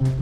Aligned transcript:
Hello, 0.00 0.12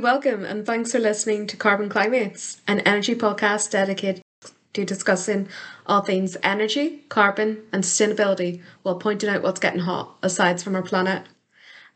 welcome, 0.00 0.46
and 0.46 0.64
thanks 0.64 0.92
for 0.92 0.98
listening 0.98 1.46
to 1.48 1.56
Carbon 1.58 1.90
Climates, 1.90 2.62
an 2.66 2.80
energy 2.80 3.14
podcast 3.14 3.72
dedicated 3.72 4.22
to 4.72 4.86
discussing 4.86 5.48
all 5.84 6.00
things 6.00 6.38
energy, 6.42 7.04
carbon, 7.10 7.62
and 7.74 7.84
sustainability 7.84 8.62
while 8.84 8.96
pointing 8.96 9.28
out 9.28 9.42
what's 9.42 9.60
getting 9.60 9.80
hot 9.80 10.16
aside 10.22 10.62
from 10.62 10.76
our 10.76 10.82
planet. 10.82 11.24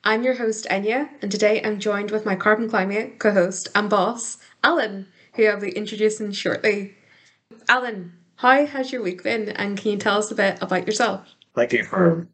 I'm 0.05 0.23
your 0.25 0.34
host, 0.34 0.66
Enya, 0.69 1.09
and 1.23 1.30
today 1.30 1.62
I'm 1.62 1.79
joined 1.79 2.11
with 2.11 2.27
my 2.27 2.34
Carbon 2.34 2.69
Climate 2.69 3.19
co 3.19 3.32
host 3.32 3.69
and 3.75 3.89
boss, 3.89 4.39
Alan, 4.64 5.07
who 5.34 5.45
I'll 5.46 5.61
be 5.61 5.70
introducing 5.70 6.33
shortly. 6.33 6.95
Alan, 7.69 8.12
how 8.37 8.66
has 8.66 8.91
your 8.91 9.02
week 9.02 9.23
been, 9.23 9.51
and 9.51 9.78
can 9.78 9.92
you 9.92 9.98
tell 9.98 10.19
us 10.19 10.30
a 10.30 10.34
bit 10.34 10.59
about 10.61 10.87
yourself? 10.87 11.28
Thank 11.55 11.73
you 11.73 11.84
for 11.84 12.27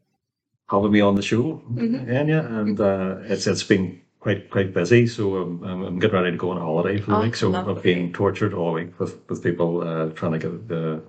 having 0.70 0.92
me 0.92 1.00
on 1.00 1.14
the 1.14 1.22
show, 1.22 1.62
Mhm. 1.70 2.06
Enya. 2.08 2.46
And 2.50 2.80
uh, 2.80 3.16
it's 3.24 3.46
it's 3.46 3.62
been 3.64 4.00
quite 4.20 4.48
quite 4.50 4.72
busy, 4.72 5.06
so 5.06 5.36
I'm, 5.36 5.62
I'm, 5.62 5.82
I'm 5.82 5.98
getting 5.98 6.16
ready 6.16 6.30
to 6.30 6.36
go 6.38 6.50
on 6.50 6.56
a 6.56 6.60
holiday 6.60 6.98
for 7.00 7.10
the 7.10 7.16
Oh, 7.18 7.20
week. 7.20 7.36
So 7.36 7.50
lovely. 7.50 7.74
I've 7.76 7.82
been 7.82 8.12
tortured 8.14 8.54
all 8.54 8.72
week 8.72 8.98
with 8.98 9.18
with 9.28 9.42
people 9.42 9.82
uh, 9.82 10.08
trying 10.14 10.32
to 10.32 10.38
get 10.38 10.68
the 10.68 11.02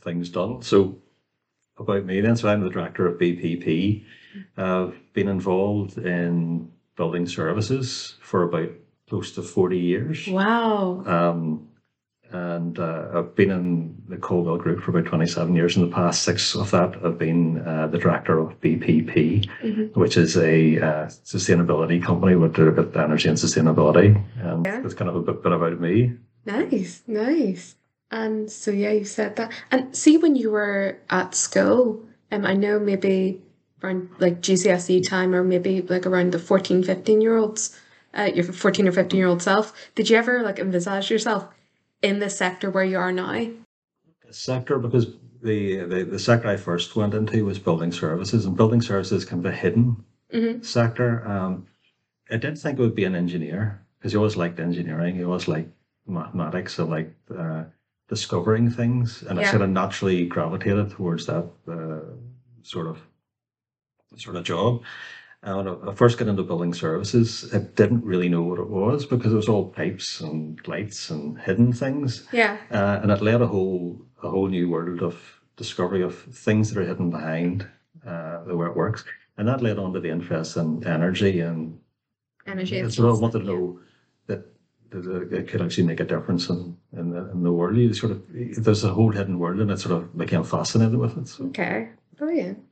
things 0.00 0.30
done. 0.30 0.62
So 0.62 0.96
about 1.78 2.04
me 2.04 2.20
then, 2.20 2.36
so 2.36 2.48
I'm 2.48 2.62
the 2.62 2.70
director 2.70 3.06
of 3.06 3.18
BPP. 3.18 4.04
I've 4.56 4.98
been 5.12 5.28
involved 5.28 5.98
in 5.98 6.70
building 6.96 7.26
services 7.26 8.16
for 8.20 8.42
about 8.44 8.70
close 9.08 9.32
to 9.32 9.42
forty 9.42 9.78
years. 9.78 10.26
Wow. 10.26 11.02
Um, 11.06 11.68
and 12.32 12.76
uh, 12.80 13.08
I've 13.14 13.36
been 13.36 13.50
in 13.52 14.02
the 14.08 14.16
Colville 14.16 14.58
Group 14.58 14.82
for 14.82 14.90
about 14.90 15.04
27 15.08 15.54
years. 15.54 15.76
In 15.76 15.88
the 15.88 15.94
past 15.94 16.22
six 16.24 16.56
of 16.56 16.72
that, 16.72 16.96
I've 17.04 17.18
been 17.18 17.60
uh, 17.64 17.86
the 17.86 17.98
director 17.98 18.40
of 18.40 18.60
BPP, 18.60 19.48
Mhm. 19.62 19.94
which 19.96 20.16
is 20.16 20.36
a 20.36 20.76
uh, 20.80 21.06
sustainability 21.06 22.02
company 22.02 22.34
with, 22.34 22.58
energy 22.58 23.28
and 23.28 23.38
sustainability. 23.38 24.20
And 24.40 24.66
Yeah. 24.66 24.80
that's 24.80 24.92
kind 24.94 25.08
of 25.08 25.14
a 25.14 25.22
bit, 25.22 25.40
bit 25.40 25.52
about 25.52 25.80
me. 25.80 26.14
Nice, 26.44 27.04
nice. 27.06 27.76
And 28.10 28.50
so 28.50 28.70
yeah, 28.70 28.92
you 28.92 29.04
said 29.04 29.36
that. 29.36 29.52
And 29.70 29.96
see 29.96 30.16
when 30.16 30.36
you 30.36 30.50
were 30.50 30.98
at 31.10 31.34
school, 31.34 32.04
um 32.32 32.44
I 32.46 32.54
know 32.54 32.78
maybe 32.78 33.42
around 33.82 34.10
like 34.18 34.40
GCSE 34.40 35.06
time 35.08 35.34
or 35.34 35.44
maybe 35.44 35.82
like 35.82 36.06
around 36.06 36.32
the 36.32 36.38
14, 36.38 36.82
15 36.82 37.20
year 37.20 37.36
olds, 37.36 37.78
uh, 38.16 38.30
your 38.34 38.44
14 38.44 38.88
or 38.88 38.92
15 38.92 39.18
year 39.18 39.26
old 39.28 39.42
self, 39.42 39.72
did 39.94 40.08
you 40.08 40.16
ever 40.16 40.42
like 40.42 40.58
envisage 40.58 41.10
yourself 41.10 41.48
in 42.02 42.18
the 42.18 42.30
sector 42.30 42.70
where 42.70 42.84
you 42.84 42.98
are 42.98 43.12
now? 43.12 43.48
Sector, 44.30 44.78
because 44.78 45.06
the, 45.42 45.78
the, 45.84 46.04
the 46.04 46.18
sector 46.18 46.48
I 46.48 46.56
first 46.56 46.96
went 46.96 47.14
into 47.14 47.44
was 47.44 47.58
building 47.58 47.92
services, 47.92 48.44
and 48.46 48.56
building 48.56 48.80
services 48.82 49.24
can 49.24 49.42
be 49.42 49.48
a 49.50 49.52
hidden 49.52 50.04
Mm-hmm. 50.32 50.62
sector. 50.62 51.24
Um, 51.26 51.68
I 52.28 52.34
didn't 52.36 52.56
think 52.56 52.78
it 52.78 52.82
would 52.82 52.96
be 52.96 53.04
an 53.04 53.14
engineer 53.14 53.80
because 53.96 54.12
you 54.12 54.18
always 54.18 54.36
liked 54.36 54.58
engineering, 54.58 55.14
you 55.14 55.26
always 55.26 55.46
liked 55.46 55.70
mathematics, 56.04 56.80
I 56.80 56.82
like. 56.82 57.14
uh, 57.30 57.64
discovering 58.08 58.70
things, 58.70 59.22
and 59.22 59.38
I 59.38 59.44
sort 59.50 59.62
of 59.62 59.70
naturally 59.70 60.26
gravitated 60.26 60.90
towards 60.90 61.26
that 61.26 61.44
uh, 61.68 62.00
sort 62.62 62.86
of 62.86 62.98
sort 64.16 64.36
of 64.36 64.44
job. 64.44 64.82
And 65.42 65.56
when 65.56 65.88
I 65.88 65.94
first 65.94 66.18
got 66.18 66.28
into 66.28 66.42
building 66.42 66.72
services, 66.74 67.52
I 67.54 67.58
didn't 67.58 68.04
really 68.04 68.28
know 68.28 68.42
what 68.42 68.58
it 68.58 68.68
was 68.68 69.06
because 69.06 69.32
it 69.32 69.36
was 69.36 69.48
all 69.48 69.68
pipes 69.68 70.20
and 70.20 70.58
lights 70.66 71.10
and 71.10 71.38
hidden 71.38 71.72
things, 71.72 72.26
Yeah. 72.32 72.56
uh, 72.70 73.00
and 73.02 73.10
it 73.10 73.20
led 73.22 73.42
a 73.42 73.46
whole 73.46 74.00
a 74.22 74.30
whole 74.30 74.48
new 74.48 74.68
world 74.70 75.02
of 75.02 75.14
discovery 75.56 76.02
of 76.02 76.14
things 76.16 76.70
that 76.72 76.80
are 76.80 76.86
hidden 76.86 77.10
behind 77.10 77.66
uh, 78.06 78.42
the 78.44 78.56
way 78.56 78.66
it 78.66 78.76
works, 78.76 79.04
and 79.36 79.46
that 79.48 79.62
led 79.62 79.78
on 79.78 79.92
to 79.92 80.00
the 80.00 80.10
interest 80.10 80.56
in 80.56 80.86
energy 80.86 81.40
and 81.40 81.78
Energy. 82.46 82.78
and 82.78 82.92
so 82.92 83.08
I 83.08 83.18
wanted 83.20 83.40
to 83.40 83.44
know 83.44 83.80
that 84.28 84.40
it 84.92 85.48
could 85.48 85.62
actually 85.62 85.86
make 85.86 86.00
a 86.00 86.04
difference 86.04 86.48
in, 86.48 86.76
in, 86.92 87.10
the, 87.10 87.30
in 87.30 87.42
the 87.42 87.52
world. 87.52 87.76
You 87.76 87.92
sort 87.94 88.12
of 88.12 88.22
there's 88.30 88.84
a 88.84 88.92
whole 88.92 89.10
hidden 89.10 89.38
world, 89.38 89.60
and 89.60 89.70
it 89.70 89.78
sort 89.78 89.96
of 89.96 90.16
became 90.16 90.44
fascinated 90.44 90.96
with 90.96 91.16
it. 91.18 91.28
So 91.28 91.46
Okay, 91.46 91.90
brilliant. 92.16 92.64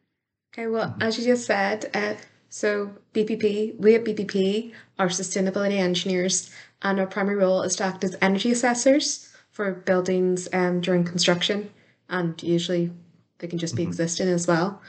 Okay, 0.52 0.68
well, 0.68 0.94
as 1.00 1.18
you 1.18 1.24
just 1.24 1.46
said, 1.46 1.90
uh, 1.94 2.14
so 2.48 2.92
BPP, 3.12 3.78
we 3.78 3.96
at 3.96 4.04
BPP 4.04 4.72
are 4.98 5.08
sustainability 5.08 5.78
engineers, 5.78 6.50
and 6.82 7.00
our 7.00 7.06
primary 7.06 7.36
role 7.36 7.62
is 7.62 7.74
to 7.76 7.84
act 7.84 8.04
as 8.04 8.16
energy 8.22 8.52
assessors 8.52 9.32
for 9.50 9.72
buildings 9.72 10.48
um, 10.52 10.80
during 10.80 11.04
construction, 11.04 11.70
and 12.08 12.40
usually 12.42 12.92
they 13.38 13.48
can 13.48 13.58
just 13.58 13.74
be 13.74 13.84
Mhm. 13.84 13.88
existing 13.88 14.28
as 14.28 14.46
well. 14.46 14.80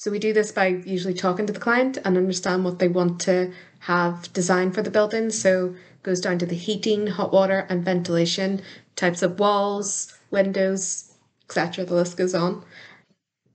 So 0.00 0.10
we 0.10 0.18
do 0.18 0.32
this 0.32 0.50
by 0.50 0.68
usually 0.68 1.12
talking 1.12 1.46
to 1.46 1.52
the 1.52 1.60
client 1.60 1.98
and 2.02 2.16
understand 2.16 2.64
what 2.64 2.78
they 2.78 2.88
want 2.88 3.20
to 3.20 3.52
have 3.80 4.32
designed 4.32 4.74
for 4.74 4.80
the 4.80 4.90
building. 4.90 5.28
So 5.28 5.74
goes 6.02 6.22
down 6.22 6.38
to 6.38 6.46
the 6.46 6.54
heating, 6.54 7.06
hot 7.06 7.34
water, 7.34 7.66
and 7.68 7.84
ventilation, 7.84 8.62
types 8.96 9.20
of 9.20 9.38
walls, 9.38 10.18
windows, 10.30 11.12
etc. 11.44 11.84
The 11.84 11.92
list 11.96 12.16
goes 12.16 12.34
on. 12.34 12.64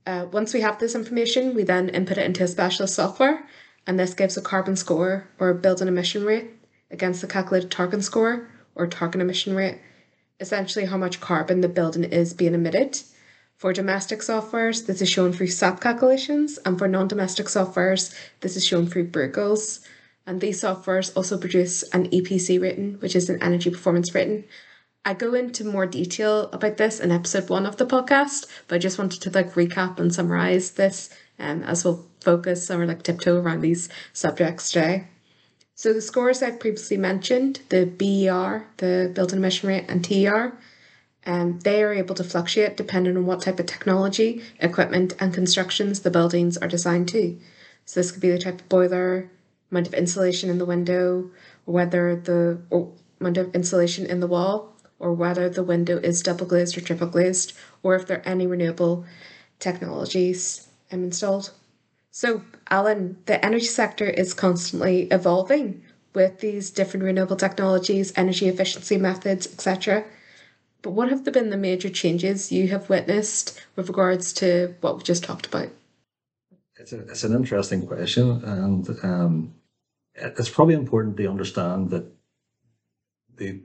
Uh, 0.06 0.28
once 0.32 0.54
we 0.54 0.62
have 0.62 0.78
this 0.78 0.94
information, 0.94 1.56
we 1.56 1.64
then 1.64 1.90
input 1.90 2.20
it 2.20 2.28
into 2.28 2.44
a 2.44 2.48
specialist 2.48 2.94
software, 2.94 3.50
and 3.88 3.98
this 3.98 4.14
gives 4.14 4.38
a 4.38 4.42
carbon 4.42 4.76
score 4.76 5.28
or 5.40 5.52
building 5.56 5.88
emission 5.88 6.26
rate 6.26 6.52
against 6.92 7.22
the 7.22 7.28
calculated 7.28 7.72
target 7.72 8.04
score 8.04 8.48
or 8.76 8.86
target 8.86 9.20
emission 9.20 9.56
rate, 9.56 9.80
essentially 10.40 10.86
how 10.86 10.98
much 10.98 11.20
carbon 11.20 11.62
the 11.62 11.68
building 11.68 12.04
is 12.04 12.36
being 12.36 12.54
emitted. 12.54 13.02
For 13.58 13.72
domestic 13.72 14.20
softwares, 14.20 14.86
this 14.86 15.02
is 15.02 15.10
shown 15.10 15.32
through 15.32 15.48
SAP 15.48 15.80
calculations, 15.80 16.60
and 16.66 16.78
for 16.78 16.90
non 16.90 17.08
domestic 17.08 17.46
softwares, 17.46 18.14
this 18.42 18.58
is 18.58 18.66
shown 18.66 18.86
through 18.86 19.08
BRUKLs. 19.12 19.80
And 20.28 20.42
these 20.42 20.62
softwares 20.62 21.16
also 21.16 21.38
produce 21.38 21.84
an 21.84 22.10
EPC 22.10 22.62
rating, 22.62 22.96
which 22.96 23.16
is 23.16 23.30
an 23.30 23.42
energy 23.42 23.70
performance 23.70 24.14
rating. 24.14 24.44
I 25.06 25.14
go 25.14 25.36
into 25.36 25.64
more 25.64 25.86
detail 25.86 26.50
about 26.52 26.78
this 26.78 27.00
in 27.00 27.12
episode 27.12 27.48
one 27.48 27.66
of 27.66 27.78
the 27.78 27.86
podcast, 27.86 28.48
but 28.68 28.76
I 28.76 28.80
just 28.80 28.98
wanted 28.98 29.22
to 29.22 29.30
like 29.30 29.54
recap 29.54 30.00
and 30.00 30.14
summarize 30.14 30.72
this 30.72 31.10
um, 31.40 31.64
as 31.64 31.86
we'll 31.86 32.06
focus 32.22 32.70
or 32.72 32.86
like 32.86 33.04
tiptoe 33.04 33.40
around 33.40 33.62
these 33.62 33.88
subjects 34.14 34.72
today. 34.72 35.08
So 35.76 35.94
the 35.94 36.02
scores 36.02 36.42
I've 36.42 36.60
previously 36.60 36.98
mentioned, 36.98 37.62
the 37.70 37.86
BER, 37.86 38.66
the 38.78 39.12
building 39.14 39.38
emission 39.40 39.70
rate, 39.70 39.86
and 39.88 40.04
TER, 40.04 40.58
um, 41.26 41.60
they 41.60 41.84
are 41.84 41.94
able 41.94 42.16
to 42.16 42.24
fluctuate 42.24 42.78
depending 42.78 43.18
on 43.18 43.26
what 43.26 43.42
type 43.42 43.60
of 43.60 43.66
technology, 43.66 44.44
equipment, 44.60 45.14
and 45.20 45.34
constructions 45.34 46.02
the 46.02 46.12
buildings 46.12 46.58
are 46.58 46.68
designed 46.68 47.10
to. 47.10 47.40
So 47.86 48.00
this 48.00 48.12
could 48.12 48.22
be 48.22 48.32
the 48.32 48.40
type 48.40 48.62
of 48.62 48.70
boiler, 48.70 49.30
amount 49.72 49.88
of 49.88 49.94
insulation 49.94 50.50
in 50.50 50.58
the 50.58 50.66
window, 50.66 51.30
whether 51.66 52.16
the 52.16 52.60
amount 53.20 53.38
of 53.38 53.56
insulation 53.56 54.06
in 54.06 54.20
the 54.20 54.28
wall, 54.28 54.74
or 55.00 55.14
whether 55.14 55.50
the 55.50 55.64
window 55.64 55.98
is 55.98 56.22
double 56.22 56.46
glazed 56.46 56.78
or 56.78 56.82
triple 56.82 57.08
glazed, 57.08 57.54
or 57.84 57.96
if 57.96 58.08
there 58.08 58.20
are 58.20 58.28
any 58.28 58.48
renewable 58.48 59.06
technologies 59.60 60.68
um, 60.92 61.04
installed. 61.04 61.52
So, 62.12 62.44
Alan, 62.70 63.18
the 63.26 63.44
energy 63.44 63.66
sector 63.66 64.06
is 64.06 64.34
constantly 64.34 65.04
evolving 65.12 65.84
with 66.14 66.40
these 66.40 66.70
different 66.70 67.04
renewable 67.04 67.36
technologies, 67.36 68.14
energy 68.16 68.48
efficiency 68.48 68.98
methods, 68.98 69.48
etc. 69.48 70.06
But 70.86 70.92
what 70.92 71.10
have 71.10 71.24
been 71.24 71.50
the 71.50 71.58
major 71.58 71.90
changes 71.90 72.52
you 72.52 72.68
have 72.68 72.92
witnessed 72.92 73.60
with 73.76 73.88
regards 73.88 74.32
to 74.34 74.76
what 74.82 74.98
we 74.98 75.02
just 75.02 75.24
talked 75.24 75.48
about? 75.48 75.70
it's, 76.78 76.94
a, 76.94 77.00
it's 77.00 77.24
an 77.24 77.34
interesting 77.34 77.88
question, 77.88 78.44
and 78.44 78.88
um, 79.02 79.56
it's 80.14 80.48
probably 80.48 80.76
important 80.76 81.18
to 81.18 81.28
understand 81.28 81.90
that 81.90 82.06
the 83.36 83.62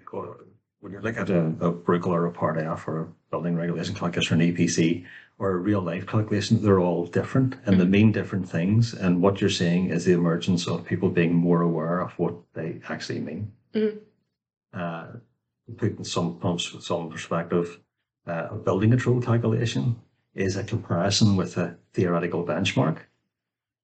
when 0.81 0.93
you 0.93 1.01
look 1.01 1.19
at 1.19 1.29
a, 1.29 1.53
a 1.61 1.71
or 1.71 2.25
a 2.25 2.33
Part 2.33 2.57
L 2.57 2.81
or 2.87 3.01
a 3.03 3.09
building 3.31 3.55
regulation 3.55 3.95
calculation 3.95 4.41
or 4.41 4.43
an 4.43 4.57
EPC 4.57 5.05
or 5.39 5.51
a 5.51 5.57
real 5.57 5.83
life 5.83 6.07
calculation, 6.07 6.63
they're 6.63 6.81
all 6.81 7.05
different 7.05 7.57
and 7.67 7.79
they 7.79 7.85
mean 7.85 8.13
different 8.13 8.49
things. 8.49 8.95
And 8.95 9.21
what 9.21 9.43
you're 9.43 9.51
seeing 9.51 9.91
is 9.91 10.07
the 10.07 10.13
emergence 10.13 10.67
of 10.67 10.87
people 10.87 11.11
being 11.11 11.35
more 11.35 11.61
aware 11.61 12.01
of 12.01 12.13
what 12.19 12.35
they 12.55 12.81
actually 12.89 13.21
mean. 13.21 13.53
Mhm. 13.75 13.99
Uh, 14.73 15.07
put 15.77 15.99
in 15.99 16.05
some 16.05 16.39
from 16.41 16.59
some 16.59 17.11
perspective, 17.11 17.79
uh, 18.27 18.49
a 18.51 18.57
building 18.57 18.97
calculation 19.23 19.97
is 20.35 20.57
a 20.57 20.65
comparison 20.65 21.37
with 21.37 21.57
a 21.57 21.77
theoretical 21.93 22.45
benchmark 22.45 22.99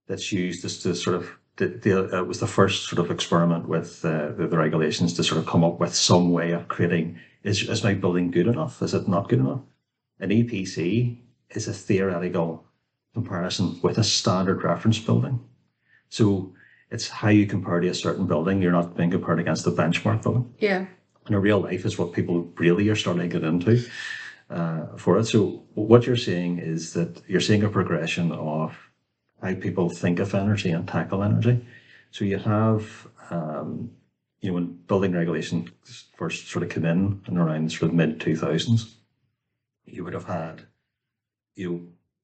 that's 0.06 0.30
used 0.32 0.64
as 0.64 0.78
to 0.78 0.94
sort 0.94 1.16
of 1.16 1.30
the, 1.56 1.68
the, 1.68 2.18
it 2.18 2.26
was 2.26 2.40
the 2.40 2.46
first 2.46 2.88
sort 2.88 3.04
of 3.04 3.10
experiment 3.10 3.66
with 3.68 4.04
uh, 4.04 4.32
the, 4.32 4.46
the 4.46 4.58
regulations 4.58 5.14
to 5.14 5.24
sort 5.24 5.40
of 5.40 5.46
come 5.46 5.64
up 5.64 5.80
with 5.80 5.94
some 5.94 6.30
way 6.30 6.52
of 6.52 6.68
creating 6.68 7.18
is, 7.42 7.68
is 7.68 7.82
my 7.82 7.94
building 7.94 8.30
good 8.30 8.46
enough? 8.46 8.82
Is 8.82 8.92
it 8.92 9.08
not 9.08 9.28
good 9.28 9.38
enough? 9.38 9.62
An 10.20 10.30
EPC 10.30 11.18
is 11.50 11.66
a 11.66 11.72
theoretical 11.72 12.64
comparison 13.14 13.78
with 13.82 13.98
a 13.98 14.04
standard 14.04 14.62
reference 14.62 14.98
building. 14.98 15.40
So 16.10 16.52
it's 16.90 17.08
how 17.08 17.28
you 17.28 17.46
compare 17.46 17.80
to 17.80 17.88
a 17.88 17.94
certain 17.94 18.26
building. 18.26 18.60
You're 18.60 18.72
not 18.72 18.96
being 18.96 19.10
compared 19.10 19.40
against 19.40 19.64
the 19.64 19.72
benchmark 19.72 20.22
building. 20.22 20.52
Yeah. 20.58 20.86
And 21.26 21.34
a 21.34 21.40
real 21.40 21.60
life 21.60 21.84
is 21.84 21.98
what 21.98 22.12
people 22.12 22.52
really 22.56 22.88
are 22.88 22.96
starting 22.96 23.28
to 23.28 23.38
get 23.38 23.46
into 23.46 23.84
uh, 24.50 24.86
for 24.96 25.18
it. 25.18 25.26
So 25.26 25.64
what 25.74 26.06
you're 26.06 26.16
seeing 26.16 26.58
is 26.58 26.92
that 26.92 27.20
you're 27.26 27.40
seeing 27.40 27.64
a 27.64 27.68
progression 27.68 28.32
of 28.32 28.76
how 29.42 29.54
people 29.54 29.90
think 29.90 30.18
of 30.18 30.34
energy 30.34 30.70
and 30.70 30.86
tackle 30.86 31.22
energy. 31.22 31.64
So 32.10 32.24
you 32.24 32.38
have, 32.38 33.08
um, 33.30 33.90
you 34.40 34.50
know, 34.50 34.54
when 34.54 34.78
building 34.86 35.12
regulations 35.12 35.70
first 36.16 36.48
sort 36.48 36.62
of 36.62 36.70
came 36.70 36.84
in 36.84 37.20
and 37.26 37.38
around 37.38 37.72
sort 37.72 37.90
of 37.90 37.96
mid 37.96 38.20
2000s, 38.20 38.94
you 39.84 40.04
would 40.04 40.14
have 40.14 40.24
had, 40.26 40.62
you 41.54 41.70
know, 41.70 41.80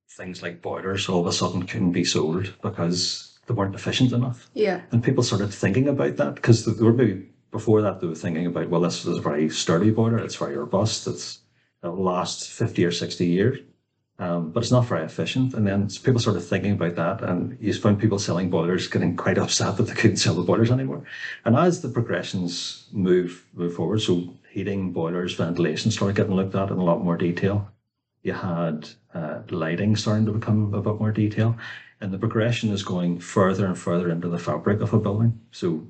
things 0.08 0.42
like 0.42 0.62
boilers 0.62 1.08
all 1.08 1.20
of 1.20 1.26
a 1.26 1.32
sudden 1.32 1.66
couldn't 1.66 1.92
be 1.92 2.04
sold 2.04 2.54
because 2.62 3.38
they 3.46 3.54
weren't 3.54 3.74
efficient 3.74 4.12
enough. 4.12 4.48
Yeah. 4.54 4.82
And 4.90 5.02
people 5.02 5.22
started 5.22 5.52
thinking 5.52 5.88
about 5.88 6.16
that 6.16 6.36
because 6.36 6.64
they 6.64 6.84
were 6.84 6.92
maybe 6.92 7.28
before 7.52 7.82
that 7.82 8.00
they 8.00 8.08
were 8.08 8.14
thinking 8.14 8.46
about, 8.46 8.68
well, 8.68 8.80
this 8.80 9.04
is 9.04 9.16
a 9.16 9.20
very 9.20 9.48
sturdy 9.48 9.90
boiler, 9.90 10.18
it's 10.18 10.34
very 10.34 10.56
robust, 10.56 11.06
it's 11.06 11.40
it'll 11.84 12.02
last 12.02 12.48
50 12.48 12.84
or 12.84 12.90
60 12.90 13.26
years. 13.26 13.58
Um, 14.18 14.52
but 14.52 14.62
it's 14.62 14.70
not 14.70 14.86
very 14.86 15.04
efficient. 15.04 15.54
And 15.54 15.66
then 15.66 15.88
people 15.88 16.20
started 16.20 16.42
thinking 16.42 16.72
about 16.72 16.94
that, 16.96 17.28
and 17.28 17.56
you 17.60 17.72
found 17.74 17.98
people 17.98 18.18
selling 18.18 18.50
boilers 18.50 18.86
getting 18.86 19.16
quite 19.16 19.38
upset 19.44 19.76
that 19.76 19.84
they 19.84 19.94
couldn't 19.94 20.18
sell 20.18 20.34
the 20.34 20.42
boilers 20.42 20.70
anymore. 20.70 21.04
And 21.44 21.56
as 21.56 21.80
the 21.80 21.88
progressions 21.88 22.86
move 22.92 23.44
move 23.52 23.74
forward, 23.74 24.00
so 24.00 24.34
heating, 24.50 24.92
boilers, 24.92 25.34
ventilation 25.34 25.90
started 25.90 26.16
getting 26.16 26.34
looked 26.34 26.54
at 26.54 26.70
in 26.70 26.78
a 26.78 26.84
lot 26.84 27.02
more 27.02 27.16
detail. 27.16 27.68
You 28.22 28.34
had 28.34 28.90
uh, 29.12 29.40
lighting 29.50 29.96
starting 29.96 30.26
to 30.26 30.32
become 30.32 30.72
a 30.72 30.82
bit 30.82 31.00
more 31.00 31.10
detail, 31.10 31.56
and 32.00 32.12
the 32.12 32.18
progression 32.18 32.70
is 32.70 32.84
going 32.84 33.18
further 33.18 33.66
and 33.66 33.76
further 33.76 34.10
into 34.10 34.28
the 34.28 34.38
fabric 34.38 34.80
of 34.82 34.92
a 34.92 35.00
building. 35.00 35.40
So 35.50 35.84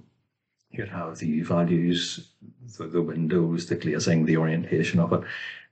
you'd 0.72 0.88
have 0.88 1.18
the 1.18 1.42
values, 1.42 2.30
the, 2.78 2.86
the 2.86 3.02
windows, 3.02 3.66
the 3.66 3.76
glazing, 3.76 4.24
the 4.24 4.36
orientation 4.36 5.00
of 5.00 5.12
it. 5.12 5.22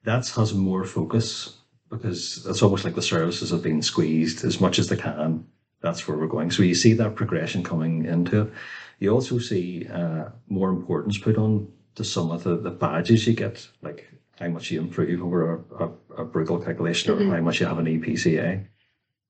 That 0.04 0.28
has 0.28 0.54
more 0.54 0.84
focus 0.84 1.56
because 1.90 2.46
it's 2.46 2.62
almost 2.62 2.84
like 2.84 2.94
the 2.94 3.02
services 3.02 3.50
have 3.50 3.62
been 3.62 3.82
squeezed 3.82 4.44
as 4.44 4.60
much 4.60 4.78
as 4.78 4.88
they 4.88 4.96
can. 4.96 5.46
That's 5.82 6.06
where 6.06 6.16
we're 6.16 6.26
going. 6.26 6.50
So 6.50 6.62
you 6.62 6.74
see 6.74 6.92
that 6.94 7.14
progression 7.14 7.64
coming 7.64 8.04
into 8.04 8.42
it. 8.42 8.52
You 9.00 9.10
also 9.10 9.38
see 9.38 9.88
uh, 9.88 10.26
more 10.48 10.70
importance 10.70 11.18
put 11.18 11.38
on 11.38 11.70
to 11.96 12.04
some 12.04 12.30
of 12.30 12.44
the, 12.44 12.56
the 12.56 12.70
badges 12.70 13.26
you 13.26 13.32
get, 13.32 13.66
like 13.82 14.08
how 14.38 14.48
much 14.48 14.70
you 14.70 14.80
improve 14.80 15.22
over 15.22 15.54
a, 15.54 15.84
a, 15.84 16.22
a 16.22 16.26
BRUKL 16.26 16.64
calculation 16.64 17.12
or 17.12 17.34
how 17.34 17.42
much 17.42 17.60
you 17.60 17.66
have 17.66 17.78
an 17.78 17.86
EPCA. 17.86 18.66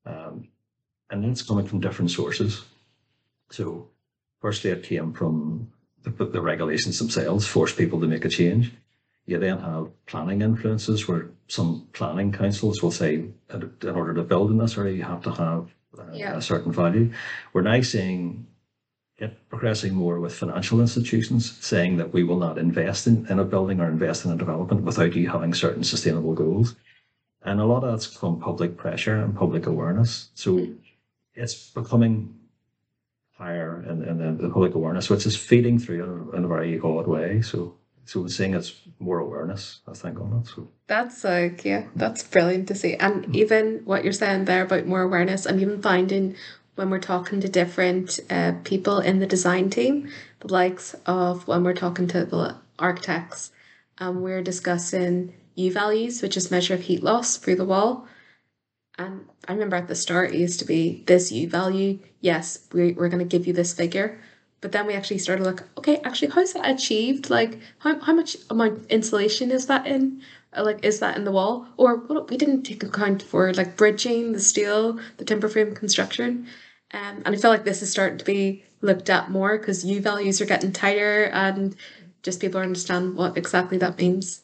Um, 0.06 0.48
and 1.10 1.24
that's 1.24 1.42
coming 1.42 1.66
from 1.66 1.80
different 1.80 2.10
sources. 2.10 2.64
So, 3.50 3.88
firstly, 4.40 4.70
it 4.70 4.82
came 4.82 5.12
from 5.12 5.70
the, 6.02 6.10
the 6.10 6.40
regulations 6.40 6.98
themselves, 6.98 7.46
forced 7.46 7.76
people 7.76 8.00
to 8.00 8.06
make 8.06 8.24
a 8.24 8.28
change. 8.28 8.72
You 9.26 9.38
then 9.38 9.58
have 9.58 9.90
planning 10.06 10.42
influences 10.42 11.06
where 11.06 11.28
some 11.48 11.86
planning 11.92 12.32
councils 12.32 12.82
will 12.82 12.90
say, 12.90 13.14
in 13.14 13.72
in 13.82 13.90
order 13.90 14.14
to 14.14 14.22
build 14.22 14.50
in 14.50 14.58
this 14.58 14.76
area, 14.78 14.94
you 14.96 15.02
have 15.04 15.22
to 15.22 15.30
have 15.30 15.72
uh, 15.98 16.12
Yeah. 16.12 16.36
a 16.36 16.42
certain 16.42 16.72
value. 16.72 17.12
We're 17.52 17.62
now 17.62 17.80
seeing 17.82 18.46
it 19.18 19.48
progressing 19.50 19.94
more 19.94 20.18
with 20.18 20.34
financial 20.34 20.80
institutions 20.80 21.58
saying 21.64 21.98
that 21.98 22.12
we 22.12 22.22
will 22.24 22.38
not 22.38 22.56
invest 22.56 23.06
in, 23.06 23.26
in 23.28 23.38
a 23.38 23.44
building 23.44 23.78
or 23.80 23.88
invest 23.88 24.24
in 24.24 24.30
a 24.32 24.36
development 24.36 24.82
without 24.82 25.14
you 25.14 25.28
having 25.28 25.52
certain 25.52 25.84
sustainable 25.84 26.32
goals. 26.32 26.74
And 27.42 27.60
a 27.60 27.66
lot 27.66 27.84
of 27.84 27.90
that's 27.90 28.06
from 28.06 28.40
public 28.40 28.78
pressure 28.78 29.16
and 29.16 29.36
public 29.36 29.66
awareness. 29.66 30.30
So 30.34 30.68
it's 31.34 31.70
becoming 31.70 32.34
higher 33.40 33.82
in, 33.88 34.04
in 34.04 34.18
the, 34.18 34.42
the 34.42 34.52
public 34.52 34.74
awareness, 34.74 35.08
which 35.08 35.26
is 35.26 35.36
feeding 35.36 35.78
through 35.78 36.04
in 36.04 36.10
a, 36.10 36.36
in 36.36 36.44
a 36.44 36.48
very 36.48 36.78
odd 36.78 37.06
way. 37.06 37.40
So 37.40 37.74
so 38.04 38.22
we're 38.22 38.28
seeing 38.28 38.54
it's 38.54 38.74
more 38.98 39.20
awareness, 39.20 39.80
I 39.86 39.92
think, 39.92 40.20
on 40.20 40.40
it. 40.40 40.48
So 40.48 40.68
That's 40.88 41.22
like, 41.22 41.64
yeah, 41.64 41.84
that's 41.94 42.24
brilliant 42.24 42.66
to 42.68 42.74
see. 42.74 42.94
And 42.94 43.36
even 43.36 43.82
what 43.84 44.02
you're 44.02 44.12
saying 44.12 44.46
there 44.46 44.64
about 44.64 44.86
more 44.86 45.02
awareness, 45.02 45.46
I'm 45.46 45.60
even 45.60 45.80
finding 45.80 46.34
when 46.74 46.90
we're 46.90 46.98
talking 46.98 47.40
to 47.40 47.48
different 47.48 48.18
uh, 48.28 48.54
people 48.64 48.98
in 48.98 49.20
the 49.20 49.26
design 49.26 49.70
team, 49.70 50.08
the 50.40 50.52
likes 50.52 50.96
of 51.06 51.46
when 51.46 51.62
we're 51.62 51.74
talking 51.74 52.08
to 52.08 52.24
the 52.24 52.56
architects, 52.80 53.52
um, 53.98 54.22
we're 54.22 54.42
discussing 54.42 55.34
U 55.54 55.72
values, 55.72 56.20
which 56.20 56.36
is 56.36 56.50
measure 56.50 56.74
of 56.74 56.80
heat 56.80 57.04
loss 57.04 57.36
through 57.36 57.56
the 57.56 57.64
wall. 57.64 58.08
And 59.00 59.26
I 59.48 59.52
remember 59.54 59.76
at 59.76 59.88
the 59.88 59.94
start, 59.94 60.34
it 60.34 60.38
used 60.38 60.58
to 60.60 60.66
be 60.66 61.02
this 61.06 61.32
U 61.32 61.48
value. 61.48 61.98
Yes, 62.20 62.68
we, 62.72 62.92
we're 62.92 63.08
going 63.08 63.26
to 63.26 63.36
give 63.38 63.46
you 63.46 63.54
this 63.54 63.72
figure. 63.72 64.20
But 64.60 64.72
then 64.72 64.86
we 64.86 64.92
actually 64.92 65.16
started 65.18 65.46
like, 65.46 65.62
okay, 65.78 65.96
actually, 66.04 66.28
how's 66.32 66.52
that 66.52 66.68
achieved? 66.70 67.30
Like, 67.30 67.58
how, 67.78 67.98
how 68.00 68.12
much 68.12 68.36
amount 68.50 68.90
insulation 68.90 69.50
is 69.50 69.66
that 69.68 69.86
in? 69.86 70.20
Uh, 70.54 70.64
Like, 70.64 70.84
is 70.84 71.00
that 71.00 71.16
in 71.16 71.24
the 71.24 71.32
wall? 71.32 71.66
Or 71.78 71.96
what, 71.96 72.28
we 72.28 72.36
didn't 72.36 72.64
take 72.64 72.82
account 72.82 73.22
for 73.22 73.54
like 73.54 73.74
bridging, 73.78 74.32
the 74.32 74.40
steel, 74.40 75.00
the 75.16 75.24
timber 75.24 75.48
frame 75.48 75.74
construction. 75.74 76.46
Um, 76.92 77.22
and 77.24 77.34
I 77.34 77.38
feel 77.38 77.50
like 77.50 77.64
this 77.64 77.80
is 77.80 77.90
starting 77.90 78.18
to 78.18 78.24
be 78.24 78.64
looked 78.82 79.08
at 79.08 79.30
more 79.30 79.56
because 79.56 79.82
U 79.84 80.02
values 80.02 80.42
are 80.42 80.46
getting 80.46 80.72
tighter 80.72 81.30
and 81.32 81.74
just 82.22 82.40
people 82.40 82.60
understand 82.60 83.16
what 83.16 83.38
exactly 83.38 83.78
that 83.78 83.96
means. 83.96 84.42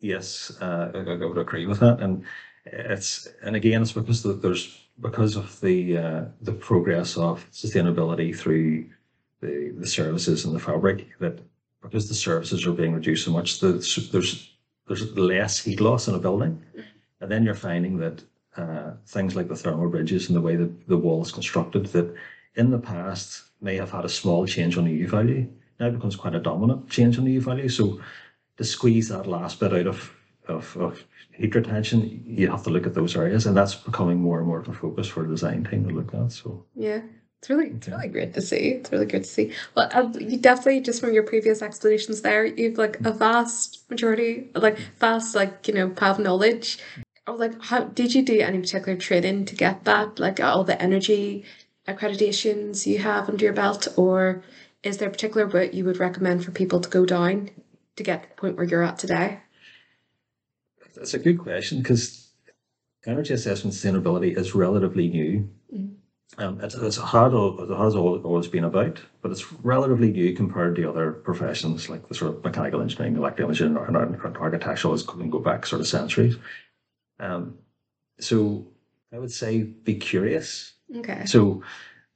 yes, 0.00 0.52
uh, 0.60 0.90
I, 0.94 0.98
I 0.98 1.24
would 1.24 1.38
agree 1.38 1.66
with 1.66 1.80
that. 1.80 2.00
And 2.00 2.24
it's 2.64 3.28
and 3.42 3.56
again, 3.56 3.82
it's 3.82 3.92
because 3.92 4.22
the, 4.22 4.32
there's 4.32 4.80
because 5.00 5.36
of 5.36 5.60
the 5.60 5.98
uh, 5.98 6.24
the 6.40 6.52
progress 6.52 7.16
of 7.16 7.48
sustainability 7.50 8.36
through 8.36 8.86
the, 9.40 9.74
the 9.76 9.86
services 9.86 10.44
and 10.44 10.54
the 10.54 10.60
fabric 10.60 11.06
that 11.20 11.40
because 11.82 12.08
the 12.08 12.14
services 12.14 12.66
are 12.66 12.72
being 12.72 12.94
reduced 12.94 13.24
so 13.24 13.30
much, 13.30 13.60
the, 13.60 13.72
there's 14.12 14.56
there's 14.86 15.16
less 15.16 15.58
heat 15.58 15.80
loss 15.80 16.08
in 16.08 16.14
a 16.14 16.18
building, 16.18 16.62
and 17.20 17.30
then 17.30 17.44
you're 17.44 17.54
finding 17.54 17.98
that 17.98 18.22
uh, 18.56 18.92
things 19.06 19.34
like 19.34 19.48
the 19.48 19.56
thermal 19.56 19.88
bridges 19.88 20.28
and 20.28 20.36
the 20.36 20.40
way 20.40 20.56
that 20.56 20.88
the 20.88 20.96
wall 20.96 21.22
is 21.22 21.32
constructed 21.32 21.86
that 21.86 22.14
in 22.56 22.70
the 22.70 22.78
past 22.78 23.42
may 23.60 23.76
have 23.76 23.90
had 23.90 24.04
a 24.04 24.08
small 24.08 24.46
change 24.46 24.78
on 24.78 24.84
the 24.84 24.92
U 24.92 25.08
value. 25.08 25.48
Now 25.80 25.90
becomes 25.90 26.16
quite 26.16 26.34
a 26.34 26.40
dominant 26.40 26.88
change 26.88 27.18
on 27.18 27.24
the 27.24 27.32
U 27.32 27.40
value. 27.40 27.68
So 27.68 28.00
to 28.56 28.64
squeeze 28.64 29.08
that 29.08 29.26
last 29.26 29.58
bit 29.58 29.72
out 29.72 29.86
of, 29.86 30.14
of, 30.48 30.76
of 30.76 31.04
heat 31.32 31.54
retention, 31.54 32.22
you 32.26 32.50
have 32.50 32.62
to 32.64 32.70
look 32.70 32.86
at 32.86 32.94
those 32.94 33.16
areas, 33.16 33.46
and 33.46 33.56
that's 33.56 33.74
becoming 33.74 34.20
more 34.20 34.38
and 34.38 34.46
more 34.46 34.60
of 34.60 34.68
a 34.68 34.72
focus 34.72 35.08
for 35.08 35.22
the 35.22 35.30
design 35.30 35.64
team 35.64 35.86
to 35.88 35.94
look 35.94 36.14
at. 36.14 36.32
So 36.32 36.64
Yeah, 36.74 37.00
it's 37.44 37.50
really 37.50 37.70
it's 37.70 37.88
really 37.88 38.08
great 38.08 38.34
to 38.34 38.42
see. 38.42 38.70
It's 38.70 38.90
really 38.90 39.06
great 39.06 39.24
to 39.24 39.28
see. 39.28 39.52
Well, 39.74 39.90
uh, 39.92 40.10
you 40.18 40.38
definitely 40.38 40.80
just 40.80 41.00
from 41.00 41.12
your 41.12 41.24
previous 41.24 41.62
explanations 41.62 42.22
there, 42.22 42.44
you've 42.44 42.78
like 42.78 43.00
a 43.04 43.12
vast 43.12 43.88
majority, 43.90 44.50
like 44.54 44.78
vast 44.98 45.34
like 45.34 45.68
you 45.68 45.74
know 45.74 45.92
have 45.98 46.18
knowledge. 46.18 46.78
Or 47.26 47.36
like, 47.36 47.62
how 47.62 47.84
did 47.84 48.14
you 48.14 48.22
do 48.22 48.40
any 48.40 48.60
particular 48.60 48.98
training 48.98 49.46
to 49.46 49.56
get 49.56 49.84
that? 49.84 50.18
Like 50.18 50.40
all 50.40 50.62
the 50.62 50.80
energy 50.80 51.44
accreditations 51.88 52.86
you 52.86 52.98
have 52.98 53.28
under 53.28 53.44
your 53.44 53.54
belt, 53.54 53.88
or 53.96 54.42
is 54.82 54.98
there 54.98 55.08
a 55.08 55.12
particular 55.12 55.46
route 55.46 55.74
you 55.74 55.84
would 55.84 55.98
recommend 55.98 56.44
for 56.44 56.50
people 56.50 56.80
to 56.80 56.88
go 56.88 57.06
down 57.06 57.50
to 57.96 58.02
get 58.02 58.22
to 58.22 58.28
the 58.28 58.34
point 58.34 58.56
where 58.56 58.66
you're 58.66 58.82
at 58.82 58.98
today? 58.98 59.40
That's 60.94 61.14
a 61.14 61.18
good 61.18 61.38
question 61.38 61.78
because 61.78 62.30
energy 63.06 63.34
assessment 63.34 63.74
sustainability 63.74 64.36
is 64.36 64.54
relatively 64.54 65.08
new. 65.08 65.48
Um, 66.38 66.60
it's, 66.60 66.74
it's 66.74 66.98
al- 66.98 67.60
it 67.60 67.76
has 67.76 67.94
always 67.94 68.48
been 68.48 68.64
about, 68.64 69.00
but 69.22 69.30
it's 69.30 69.52
relatively 69.52 70.10
new 70.10 70.34
compared 70.34 70.74
to 70.76 70.88
other 70.88 71.12
professions 71.12 71.88
like 71.88 72.08
the 72.08 72.14
sort 72.14 72.34
of 72.34 72.42
mechanical 72.42 72.80
engineering, 72.80 73.16
electrical 73.16 73.50
engineering, 73.50 73.94
and, 73.94 73.96
and 73.96 74.36
architectural 74.36 74.94
is 74.94 75.04
can 75.04 75.30
go 75.30 75.38
back 75.38 75.64
sort 75.64 75.80
of 75.80 75.86
centuries. 75.86 76.36
Um, 77.20 77.58
so 78.18 78.66
I 79.12 79.18
would 79.18 79.30
say 79.30 79.62
be 79.62 79.94
curious. 79.94 80.72
Okay. 80.96 81.24
So, 81.26 81.62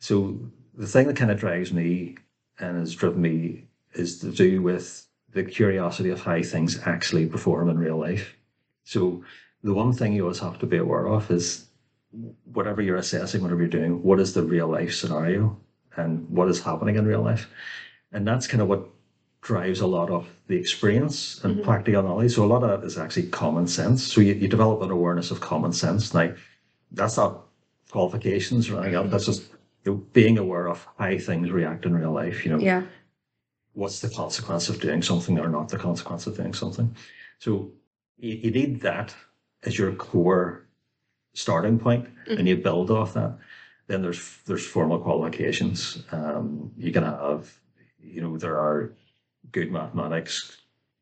so 0.00 0.38
the 0.74 0.86
thing 0.86 1.06
that 1.06 1.16
kind 1.16 1.30
of 1.30 1.38
drives 1.38 1.72
me 1.72 2.16
and 2.58 2.76
has 2.78 2.94
driven 2.94 3.22
me 3.22 3.68
is 3.94 4.18
to 4.20 4.32
do 4.32 4.62
with 4.62 5.06
the 5.30 5.44
curiosity 5.44 6.10
of 6.10 6.22
how 6.22 6.42
things 6.42 6.80
actually 6.84 7.26
perform 7.26 7.68
in 7.68 7.78
real 7.78 7.98
life. 7.98 8.34
So, 8.88 9.22
the 9.62 9.74
one 9.74 9.92
thing 9.92 10.14
you 10.14 10.22
always 10.22 10.38
have 10.38 10.58
to 10.60 10.66
be 10.66 10.78
aware 10.78 11.08
of 11.08 11.30
is 11.30 11.66
whatever 12.44 12.80
you're 12.80 12.96
assessing, 12.96 13.42
whatever 13.42 13.60
you're 13.60 13.68
doing, 13.68 14.02
what 14.02 14.18
is 14.18 14.32
the 14.32 14.42
real 14.42 14.68
life 14.68 14.94
scenario 14.94 15.58
and 15.96 16.26
what 16.30 16.48
is 16.48 16.62
happening 16.62 16.96
in 16.96 17.04
real 17.04 17.20
life, 17.20 17.50
and 18.12 18.26
that's 18.26 18.46
kind 18.46 18.62
of 18.62 18.68
what 18.68 18.88
drives 19.42 19.80
a 19.80 19.86
lot 19.86 20.08
of 20.08 20.26
the 20.46 20.56
experience 20.56 21.44
and 21.44 21.56
mm-hmm. 21.56 21.64
practical 21.64 22.02
knowledge. 22.02 22.32
So 22.32 22.44
a 22.44 22.46
lot 22.46 22.62
of 22.62 22.80
that 22.80 22.86
is 22.86 22.96
actually 22.96 23.26
common 23.28 23.66
sense. 23.66 24.02
So 24.02 24.22
you, 24.22 24.32
you 24.32 24.48
develop 24.48 24.80
an 24.80 24.90
awareness 24.90 25.30
of 25.30 25.40
common 25.40 25.74
sense. 25.74 26.14
Now, 26.14 26.32
that's 26.90 27.18
not 27.18 27.44
qualifications 27.90 28.70
or 28.70 28.78
anything 28.78 28.94
else. 28.94 29.10
That's 29.10 29.26
just 29.26 29.42
you 29.84 29.92
know, 29.92 29.94
being 30.14 30.38
aware 30.38 30.66
of 30.66 30.86
how 30.98 31.18
things 31.18 31.50
react 31.50 31.84
in 31.84 31.94
real 31.94 32.12
life. 32.12 32.46
You 32.46 32.52
know, 32.52 32.58
Yeah. 32.58 32.84
what's 33.74 34.00
the 34.00 34.08
consequence 34.08 34.70
of 34.70 34.80
doing 34.80 35.02
something 35.02 35.38
or 35.38 35.50
not 35.50 35.68
the 35.68 35.76
consequence 35.76 36.26
of 36.26 36.38
doing 36.38 36.54
something. 36.54 36.96
So 37.38 37.70
you, 38.18 38.34
you 38.34 38.50
need 38.50 38.80
that 38.82 39.14
as 39.64 39.78
your 39.78 39.92
core 39.92 40.66
starting 41.34 41.78
point, 41.78 42.08
and 42.26 42.48
you 42.48 42.56
build 42.56 42.90
off 42.90 43.14
that. 43.14 43.38
Then 43.86 44.02
there's 44.02 44.38
there's 44.46 44.66
formal 44.66 44.98
qualifications. 44.98 46.02
Um, 46.12 46.72
you 46.76 46.92
can 46.92 47.04
have, 47.04 47.52
you 48.00 48.20
know, 48.20 48.36
there 48.36 48.58
are 48.58 48.92
good 49.50 49.72
mathematics, 49.72 50.58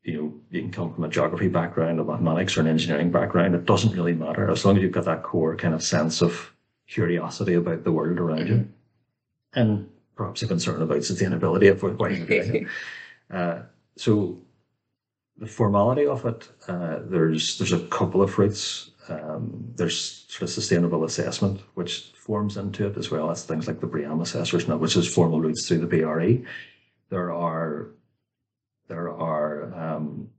you 0.07 0.21
know, 0.21 0.33
you 0.51 0.61
can 0.61 0.71
come 0.71 0.93
from 0.93 1.03
a 1.03 1.09
geography 1.09 1.49
background, 1.49 1.99
a 1.99 2.03
mathematics 2.03 2.55
or 2.55 2.61
an 2.61 2.67
engineering 2.67 3.11
background. 3.11 3.53
It 3.55 3.65
doesn't 3.65 3.91
really 3.91 4.13
matter 4.13 4.49
as 4.49 4.63
long 4.63 4.77
as 4.77 4.83
you've 4.83 4.93
got 4.93 5.03
that 5.03 5.21
core 5.21 5.57
kind 5.57 5.73
of 5.73 5.83
sense 5.83 6.21
of 6.21 6.53
curiosity 6.87 7.55
about 7.55 7.83
the 7.83 7.91
world 7.91 8.17
around 8.17 8.47
you, 8.47 8.69
and 9.53 9.89
perhaps 10.15 10.41
a 10.43 10.47
concern 10.47 10.81
about 10.81 10.99
sustainability 10.99 11.69
of 11.69 11.83
what 11.99 12.11
you're 12.15 12.25
doing. 12.25 12.67
Uh, 13.29 13.61
so 13.97 14.39
the 15.37 15.47
formality 15.47 16.05
of 16.05 16.25
it, 16.25 16.47
uh, 16.67 16.99
there's 17.03 17.57
there's 17.57 17.73
a 17.73 17.85
couple 17.87 18.21
of 18.21 18.37
routes. 18.37 18.91
Um, 19.09 19.71
there's 19.75 20.25
sort 20.27 20.43
of 20.43 20.49
sustainable 20.49 21.05
assessment, 21.05 21.61
which 21.75 22.11
forms 22.15 22.57
into 22.57 22.87
it 22.87 22.97
as 22.97 23.09
well 23.09 23.31
as 23.31 23.45
things 23.45 23.65
like 23.65 23.79
the 23.79 23.87
BREEAM 23.87 24.21
assessors, 24.21 24.67
now, 24.67 24.75
which 24.75 24.97
is 24.97 25.07
formal 25.07 25.39
routes 25.39 25.65
through 25.65 25.77
the 25.77 25.87
BRE. 25.87 26.45
There 27.09 27.31
are 27.31 27.89
there 28.87 29.09
are 29.09 29.73
um, 29.73 30.29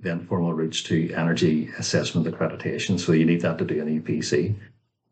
then 0.00 0.26
formal 0.26 0.54
routes 0.54 0.82
to 0.84 1.12
energy 1.12 1.70
assessment 1.78 2.26
accreditation. 2.26 2.98
So 2.98 3.12
you 3.12 3.24
need 3.24 3.42
that 3.42 3.58
to 3.58 3.64
do 3.64 3.80
an 3.80 4.00
EPC. 4.00 4.54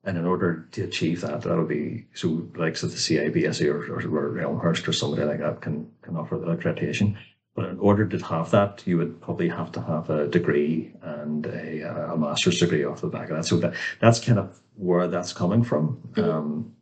And 0.06 0.18
in 0.18 0.26
order 0.26 0.68
to 0.72 0.84
achieve 0.84 1.22
that, 1.22 1.42
that'll 1.42 1.64
be 1.64 2.06
so 2.14 2.46
like 2.56 2.76
so 2.76 2.88
the 2.88 2.96
CIBSE 2.96 3.66
or, 3.66 3.94
or, 3.94 4.34
or 4.34 4.38
Elmhurst 4.38 4.86
or 4.86 4.92
somebody 4.92 5.24
like 5.24 5.40
that 5.40 5.62
can 5.62 5.90
can 6.02 6.16
offer 6.16 6.36
that 6.36 6.46
accreditation. 6.46 7.16
But 7.54 7.66
in 7.66 7.78
order 7.78 8.06
to 8.06 8.18
have 8.18 8.50
that, 8.50 8.82
you 8.84 8.96
would 8.98 9.20
probably 9.20 9.48
have 9.48 9.70
to 9.72 9.80
have 9.80 10.10
a 10.10 10.26
degree 10.26 10.92
and 11.02 11.46
a, 11.46 12.12
a 12.12 12.16
master's 12.16 12.58
degree 12.58 12.84
off 12.84 13.00
the 13.00 13.06
back 13.08 13.30
of 13.30 13.36
that. 13.36 13.44
So 13.46 13.58
that 13.58 13.74
that's 14.00 14.18
kind 14.18 14.38
of 14.40 14.60
where 14.74 15.06
that's 15.06 15.32
coming 15.32 15.62
from. 15.62 16.00
Mhm. 16.14 16.24
Um, 16.28 16.74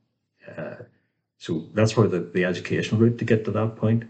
uh, 0.57 0.76
so 1.37 1.67
that's 1.75 1.97
where 1.97 2.09
the, 2.09 2.21
the 2.21 2.45
educational 2.45 3.00
route 3.00 3.19
to 3.19 3.25
get 3.25 3.45
to 3.45 3.50
that 3.50 3.76
point. 3.76 4.05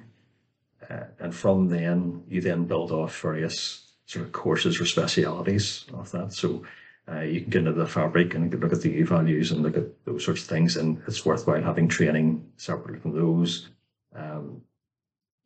Uh, 0.89 1.05
and 1.19 1.35
from 1.35 1.69
then, 1.69 2.23
you 2.29 2.41
then 2.41 2.65
build 2.67 2.93
off 2.93 3.21
various 3.21 3.93
sort 4.07 4.25
of 4.25 4.33
courses 4.33 4.81
or 4.81 4.85
specialities 4.87 5.85
of 5.95 6.11
that. 6.13 6.33
So 6.33 6.63
uh, 7.11 7.21
you 7.21 7.41
can 7.41 7.51
get 7.51 7.59
into 7.61 7.73
the 7.73 7.87
fabric 7.87 8.35
and 8.35 8.53
look 8.61 8.73
at 8.73 8.83
the 8.83 8.91
U 8.91 9.07
values 9.07 9.51
and 9.51 9.63
look 9.63 9.77
at 9.77 10.05
those 10.05 10.25
sorts 10.25 10.43
of 10.43 10.49
things. 10.49 10.77
And 10.77 11.03
it's 11.09 11.25
worthwhile 11.25 11.63
having 11.63 11.89
training 11.89 12.47
separately 12.57 13.01
from 13.01 13.15
those. 13.17 13.69
Um, 14.15 14.63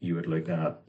you 0.00 0.14
would 0.16 0.26
look 0.26 0.48
at 0.48 0.82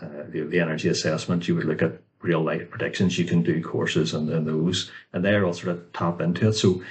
uh, 0.00 0.24
the, 0.28 0.40
the 0.42 0.60
energy 0.60 0.88
assessment, 0.88 1.46
you 1.46 1.54
would 1.54 1.64
look 1.64 1.82
at 1.82 2.00
real 2.20 2.42
life 2.42 2.70
predictions. 2.70 3.18
You 3.18 3.24
can 3.24 3.42
do 3.42 3.62
courses 3.62 4.14
and, 4.14 4.28
and 4.30 4.46
those, 4.46 4.90
and 5.12 5.24
they're 5.24 5.44
all 5.44 5.52
sort 5.52 5.76
of 5.76 5.92
tap 5.92 6.20
into 6.20 6.48
it. 6.48 6.54
So 6.54 6.82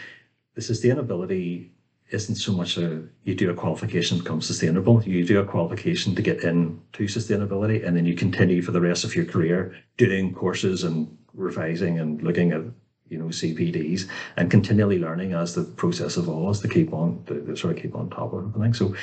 the 0.55 0.61
sustainability 0.61 1.69
isn't 2.11 2.35
so 2.35 2.53
much 2.53 2.77
a 2.77 3.01
you 3.23 3.33
do 3.33 3.49
a 3.49 3.55
qualification 3.55 4.17
to 4.17 4.23
become 4.23 4.41
sustainable. 4.41 5.03
You 5.03 5.25
do 5.25 5.39
a 5.39 5.45
qualification 5.45 6.13
to 6.15 6.21
get 6.21 6.43
into 6.43 7.05
sustainability, 7.05 7.85
and 7.85 7.97
then 7.97 8.05
you 8.05 8.15
continue 8.15 8.61
for 8.61 8.71
the 8.71 8.81
rest 8.81 9.03
of 9.03 9.15
your 9.15 9.25
career 9.25 9.75
doing 9.97 10.33
courses 10.33 10.83
and 10.83 11.17
revising 11.33 11.99
and 11.99 12.21
looking 12.21 12.51
at 12.51 12.61
you 13.09 13.17
know 13.17 13.25
CPDs 13.25 14.07
and 14.37 14.51
continually 14.51 14.99
learning 14.99 15.33
as 15.33 15.55
the 15.55 15.63
process 15.63 16.17
evolves 16.17 16.59
to 16.61 16.67
keep 16.67 16.93
on 16.93 17.23
to, 17.25 17.41
to 17.45 17.55
sort 17.55 17.75
of 17.75 17.81
keep 17.81 17.95
on 17.95 18.09
top 18.09 18.33
of 18.33 18.47
everything. 18.47 18.73
So, 18.73 18.95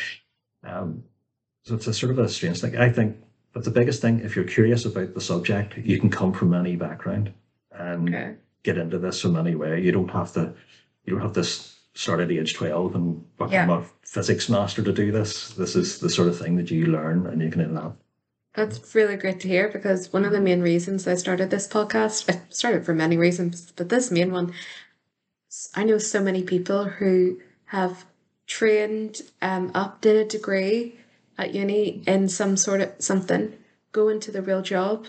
um, 0.62 1.02
so 1.64 1.74
it's 1.74 1.88
a 1.88 1.94
sort 1.94 2.12
of 2.12 2.18
a 2.20 2.28
strange 2.28 2.60
thing. 2.60 2.76
I 2.76 2.90
think, 2.90 3.16
but 3.52 3.64
the 3.64 3.70
biggest 3.70 4.00
thing, 4.00 4.20
if 4.20 4.36
you're 4.36 4.44
curious 4.44 4.84
about 4.84 5.14
the 5.14 5.20
subject, 5.20 5.76
you 5.78 5.98
can 5.98 6.10
come 6.10 6.32
from 6.32 6.54
any 6.54 6.76
background 6.76 7.32
and 7.72 8.08
Okay. 8.08 8.34
get 8.62 8.78
into 8.78 8.98
this 8.98 9.20
from 9.20 9.36
anywhere. 9.36 9.76
You 9.76 9.92
don't 9.92 10.10
have 10.10 10.32
to. 10.34 10.52
You 11.04 11.14
don't 11.14 11.22
have 11.22 11.32
to 11.34 11.44
start 11.94 12.20
at 12.20 12.30
age 12.30 12.54
twelve 12.54 12.94
and 12.94 13.24
become 13.36 13.52
Yeah. 13.52 13.78
a 13.80 13.84
physics 14.02 14.48
master 14.48 14.82
to 14.82 14.92
do 14.92 15.10
this. 15.10 15.50
This 15.54 15.74
is 15.74 15.98
the 15.98 16.08
sort 16.10 16.28
of 16.28 16.38
thing 16.38 16.56
that 16.56 16.70
you 16.70 16.86
learn 16.86 17.26
and 17.26 17.42
you 17.42 17.50
can 17.50 17.62
adapt. 17.62 17.96
That's 18.54 18.94
really 18.94 19.16
great 19.16 19.40
to 19.40 19.48
hear 19.48 19.68
because 19.68 20.12
one 20.12 20.24
of 20.24 20.32
the 20.32 20.40
main 20.40 20.60
reasons 20.60 21.06
I 21.08 21.14
started 21.14 21.50
this 21.50 21.66
podcast, 21.68 22.28
I 22.32 22.40
started 22.50 22.84
for 22.84 22.94
many 22.94 23.16
reasons, 23.16 23.72
but 23.74 23.88
this 23.88 24.10
main 24.10 24.30
one, 24.32 24.52
I 25.74 25.84
know 25.84 25.98
so 25.98 26.20
many 26.22 26.42
people 26.42 26.84
who 26.84 27.40
have 27.66 28.04
trained 28.46 29.22
um, 29.40 29.70
up, 29.74 30.00
did 30.00 30.16
a 30.16 30.28
degree 30.28 30.99
at 31.40 31.54
uni 31.54 32.02
in 32.06 32.28
some 32.28 32.56
sort 32.56 32.80
of 32.80 32.92
something, 32.98 33.52
go 33.92 34.08
into 34.08 34.30
the 34.30 34.42
real 34.42 34.62
job, 34.62 35.06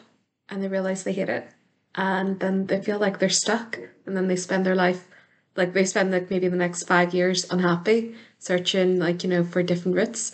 and 0.50 0.64
they 0.64 0.68
realize 0.68 1.04
they 1.04 1.14
hate 1.14 1.30
it, 1.30 1.48
and 1.96 2.40
then 2.40 2.66
they 2.68 2.82
feel 2.82 3.00
like 3.00 3.20
they're 3.20 3.30
stuck, 3.30 3.78
and 4.06 4.18
then 4.18 4.28
they 4.28 4.36
spend 4.36 4.66
their 4.66 4.76
life, 4.76 5.08
like 5.56 5.74
they 5.74 5.86
spend 5.86 6.12
like 6.12 6.32
maybe 6.32 6.48
the 6.48 6.56
next 6.56 6.84
five 6.84 7.14
years 7.14 7.46
unhappy, 7.52 8.16
searching 8.40 8.98
like 8.98 9.24
you 9.24 9.30
know 9.30 9.44
for 9.44 9.62
different 9.62 9.98
routes 9.98 10.32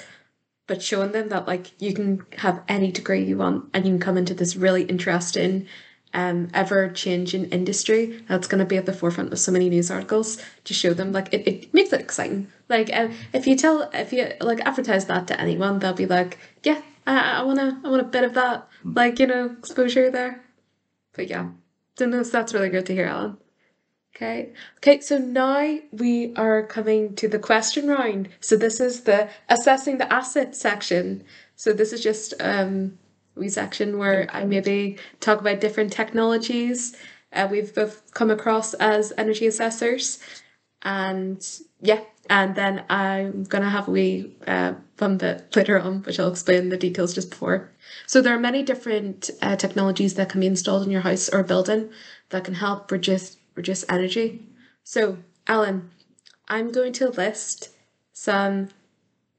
but 0.68 0.84
showing 0.84 1.14
them 1.14 1.30
that 1.30 1.48
like 1.48 1.82
you 1.82 1.94
can 1.94 2.26
have 2.38 2.62
any 2.68 2.92
degree 2.92 3.24
you 3.24 3.38
want 3.38 3.70
and 3.74 3.86
you 3.86 3.92
can 3.92 4.00
come 4.00 4.18
into 4.18 4.34
this 4.34 4.56
really 4.56 4.84
interesting 4.84 5.66
um 6.14 6.48
ever 6.54 6.90
changing 6.90 7.46
industry 7.46 8.24
that's 8.28 8.48
going 8.48 8.60
to 8.60 8.66
be 8.66 8.78
at 8.78 8.86
the 8.86 8.94
forefront 8.94 9.32
of 9.32 9.40
so 9.40 9.52
many 9.52 9.70
news 9.70 9.90
articles 9.90 10.38
to 10.64 10.74
show 10.74 10.94
them 10.94 11.12
like 11.12 11.34
it, 11.34 11.48
it 11.48 11.74
makes 11.74 11.92
it 11.92 12.02
exciting 12.02 12.48
like 12.70 12.92
uh, 12.94 13.10
if 13.34 13.48
you 13.48 13.56
tell 13.56 13.90
if 13.94 14.14
you 14.14 14.32
like 14.42 14.60
advertise 14.62 15.06
that 15.06 15.28
to 15.28 15.40
anyone 15.40 15.80
they'll 15.80 15.94
be 15.94 16.06
like 16.06 16.38
yeah 16.64 16.82
i, 17.06 17.40
I 17.40 17.44
want 17.44 17.60
to 17.60 17.78
i 17.84 17.90
want 17.90 18.02
a 18.02 18.06
bit 18.06 18.24
of 18.24 18.34
that 18.34 18.68
like 18.84 19.20
you 19.20 19.28
know 19.28 19.56
exposure 19.60 20.10
there 20.10 20.42
but 21.14 21.28
yeah 21.28 21.50
don't 21.96 22.12
know 22.12 22.24
that's 22.24 22.54
really 22.54 22.70
good 22.70 22.86
to 22.88 22.94
hear 22.94 23.08
alan 23.08 23.38
Okay. 24.16 24.52
Okay, 24.78 25.00
so 25.00 25.20
now 25.20 25.78
we 25.92 26.34
are 26.36 26.64
coming 26.66 27.14
to 27.18 27.28
the 27.28 27.38
question 27.38 27.88
round. 27.88 28.30
So 28.40 28.58
this 28.58 28.80
is 28.80 29.02
the 29.02 29.30
assessing 29.48 30.00
the 30.00 30.12
asset 30.12 30.56
section. 30.56 31.24
So 31.56 31.72
this 31.72 31.94
is 31.94 32.02
just 32.02 32.34
um 32.40 32.98
we 33.36 33.48
section 33.48 34.00
where 34.00 34.28
I 34.34 34.44
maybe 34.44 34.98
talk 35.20 35.40
about 35.40 35.60
different 35.60 35.94
technologies 35.94 36.98
uh, 37.34 37.48
we've 37.50 37.74
both 37.74 38.14
come 38.14 38.32
across 38.32 38.74
as 38.76 39.14
energy 39.18 39.48
assessors. 39.48 40.20
And 40.82 41.46
yeah, 41.82 42.02
and 42.30 42.56
then 42.56 42.84
I'm 42.90 43.44
gonna 43.44 43.70
have 43.70 43.88
a 43.88 43.92
wee 43.92 44.36
uh, 44.46 44.74
fun 44.98 45.18
bit 45.18 45.56
later 45.56 45.80
on, 45.80 46.04
which 46.04 46.20
I'll 46.20 46.32
explain 46.32 46.70
the 46.70 46.78
details 46.78 47.14
just 47.14 47.30
before. 47.30 47.70
So 48.06 48.22
there 48.22 48.36
are 48.36 48.40
many 48.40 48.64
different 48.64 49.30
uh, 49.42 49.56
technologies 49.56 50.16
that 50.16 50.30
can 50.30 50.42
be 50.42 50.48
installed 50.48 50.84
in 50.84 50.92
your 50.92 51.02
house 51.02 51.30
or 51.30 51.44
building 51.44 51.90
that 52.30 52.44
can 52.44 52.56
help 52.56 52.92
reduce 52.92 53.38
reduce 53.56 53.84
energy. 53.90 54.44
So, 54.84 55.18
Alan, 55.48 55.90
I'm 56.48 56.72
going 56.72 56.94
to 56.94 57.10
list 57.10 57.70
some 58.14 58.70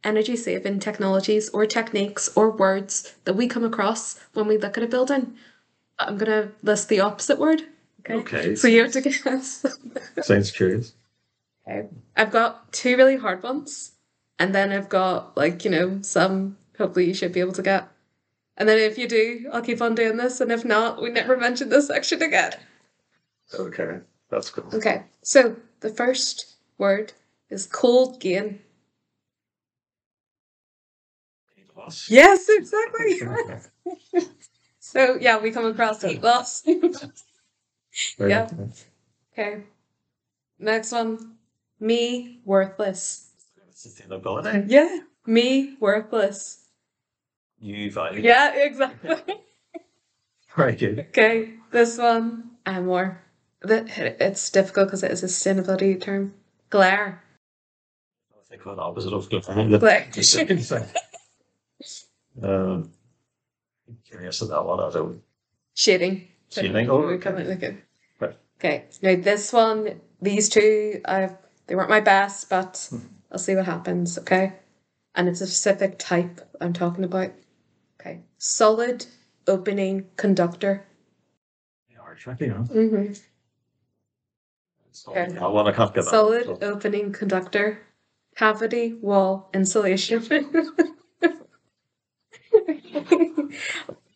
energy 0.05 0.37
saving 0.37 0.81
technologies 0.81 1.49
or 1.51 1.67
techniques 1.67 2.29
or 2.37 2.51
words 2.51 3.15
that 3.25 3.35
we 3.35 3.49
come 3.49 3.65
across 3.65 4.21
when 4.35 4.47
we 4.47 4.59
look 4.59 4.77
at 4.77 4.85
a 4.85 4.87
building. 4.87 5.37
I'm 5.99 6.19
going 6.19 6.31
to 6.31 6.53
list 6.63 6.89
the 6.89 7.01
opposite 7.01 7.39
word. 7.39 7.63
Okay. 8.01 8.15
Okay. 8.15 8.55
So 8.57 8.69
you 8.69 8.83
have 8.83 8.93
to 8.93 9.01
guess. 9.01 9.65
Sounds 10.23 10.51
curious. 10.51 10.93
Okay. 11.69 11.89
I've 12.17 12.31
got 12.31 12.73
two 12.73 12.97
really 12.97 13.17
hard 13.17 13.43
ones, 13.43 13.93
and 14.39 14.55
then 14.55 14.73
I've 14.73 14.89
got 14.89 15.37
like 15.37 15.65
you 15.65 15.71
know 15.71 15.99
some. 16.03 16.59
Hopefully, 16.79 17.07
you 17.07 17.15
should 17.15 17.33
be 17.33 17.41
able 17.41 17.53
to 17.53 17.63
get. 17.63 17.89
And 18.57 18.69
then 18.69 18.79
if 18.79 18.99
you 18.99 19.09
do, 19.09 19.49
I'll 19.53 19.63
keep 19.63 19.81
on 19.81 19.95
doing 19.95 20.17
this, 20.17 20.41
and 20.41 20.51
if 20.51 20.65
not, 20.65 21.01
we 21.01 21.11
never 21.11 21.37
mention 21.37 21.69
this 21.69 21.89
section 21.89 22.23
again. 22.23 22.53
Okay, 23.55 24.01
that's 24.31 24.51
cool. 24.51 24.69
Okay, 24.75 25.05
so 25.23 25.57
the 25.81 25.91
first 25.91 26.57
word 26.77 27.13
is 27.51 27.67
cold 27.67 28.21
gain. 28.21 28.61
Yes, 32.09 32.49
exactly. 32.49 33.21
so 34.81 35.17
yeah, 35.21 35.39
we 35.39 35.51
come 35.51 35.67
across 35.67 36.03
heat 36.03 36.23
loss. 36.23 36.63
Yeah. 38.19 38.49
okay. 39.33 39.65
Next 40.59 40.93
one, 40.93 41.38
me 41.81 42.41
worthless. 42.45 43.31
Sustainability. 43.75 44.65
Yeah, 44.69 44.99
me 45.27 45.77
worthless. 45.81 46.65
U 47.61 47.91
value. 47.91 48.23
Yeah, 48.23 48.55
exactly. 48.55 49.17
Very 50.57 50.77
good. 50.77 51.01
okay, 51.11 51.55
this 51.71 51.99
one 51.99 52.51
and 52.67 52.87
more. 52.87 53.23
It's 53.63 54.51
difficult 54.51 54.89
because 54.89 55.03
it 55.03 55.11
is 55.11 55.23
a 55.23 55.27
sustainability 55.27 56.01
term. 56.01 56.35
Glare. 56.71 57.23
I 58.33 58.45
think 58.49 58.63
the 58.63 58.71
opposite 58.71 59.13
of. 59.13 59.29
Glare. 59.29 60.09
The 60.13 60.23
same 60.23 60.59
thing. 60.59 60.85
Um, 62.43 62.93
curious 64.05 64.41
about 64.43 64.65
that 64.65 64.65
one. 64.65 64.81
I 64.81 64.91
don't. 64.93 65.23
Shading. 65.75 66.29
Shading, 66.51 66.91
oh, 66.91 67.03
okay. 67.03 67.77
Right. 68.21 68.37
Okay. 68.59 68.85
Now 69.03 69.17
this 69.17 69.53
one, 69.53 70.01
these 70.21 70.49
two, 70.49 71.01
I 71.05 71.31
they 71.69 71.77
weren't 71.77 71.91
my 71.91 72.01
best, 72.01 72.49
but 72.51 72.89
Hmm. 72.91 72.99
I'll 73.31 73.39
see 73.39 73.55
what 73.55 73.67
happens. 73.67 74.19
Okay. 74.19 74.55
And 75.15 75.29
it's 75.29 75.41
a 75.41 75.47
specific 75.47 75.99
type 75.99 76.41
I'm 76.61 76.73
talking 76.73 77.05
about. 77.05 77.31
Okay. 78.01 78.23
Solid 78.39 79.07
opening 79.47 80.07
conductor. 80.17 80.85
They 81.89 81.97
are 81.97 82.15
tricky, 82.15 82.49
huh? 82.49 82.63
Mm-hmm. 82.65 83.13
Okay. 85.11 85.37
I 85.39 85.47
want 85.47 85.67
to 85.67 85.73
can't 85.73 85.95
get 85.95 86.05
that. 86.05 86.11
Solid 86.11 86.63
opening 86.63 87.13
conductor. 87.13 87.79
Cavity 88.37 88.95
wall 88.95 89.51
insulation. 89.53 90.23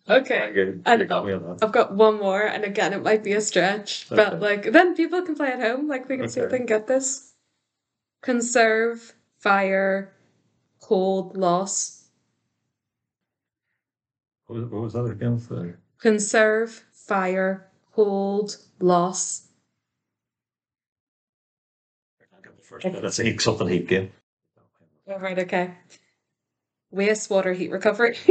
okay. 0.09 0.53
Good. 0.53 0.83
And 0.87 1.01
You 1.01 1.07
got 1.07 1.27
me 1.27 1.33
on 1.33 1.43
that. 1.43 1.59
I've 1.63 1.73
got 1.73 1.95
one 1.95 2.19
more, 2.19 2.43
and 2.43 2.65
again, 2.65 2.93
it 2.93 3.03
might 3.03 3.25
be 3.25 3.33
a 3.33 3.41
stretch, 3.41 4.09
but 4.09 4.41
like 4.41 4.73
then 4.73 4.95
people 4.95 5.23
can 5.23 5.35
play 5.35 5.53
at 5.53 5.61
home. 5.61 5.89
Like 5.89 6.09
they 6.09 6.17
can 6.17 6.29
see 6.29 6.41
if 6.41 6.51
they 6.51 6.59
can 6.59 6.67
get 6.67 6.87
this. 6.87 7.32
Conserve, 8.23 9.15
fire, 9.41 10.13
cold, 10.81 11.37
loss. 11.37 12.05
What 14.47 14.61
was, 14.61 14.71
what 14.71 14.83
was 14.83 14.93
that 14.93 15.05
again? 15.05 15.41
So, 15.41 15.73
Conserve, 15.99 16.85
fire, 16.93 17.69
hold, 17.91 18.59
loss. 18.79 19.49
first 22.63 22.85
bit, 22.85 23.03
That's 23.03 23.19
a 23.19 23.39
something 23.39 23.69
heat 23.69 23.89
gain. 23.89 24.13
Oh, 25.09 25.19
right, 25.19 25.39
okay. 25.41 25.75
Wastewater 26.95 27.57
heat 27.57 27.71
recovery. 27.71 28.17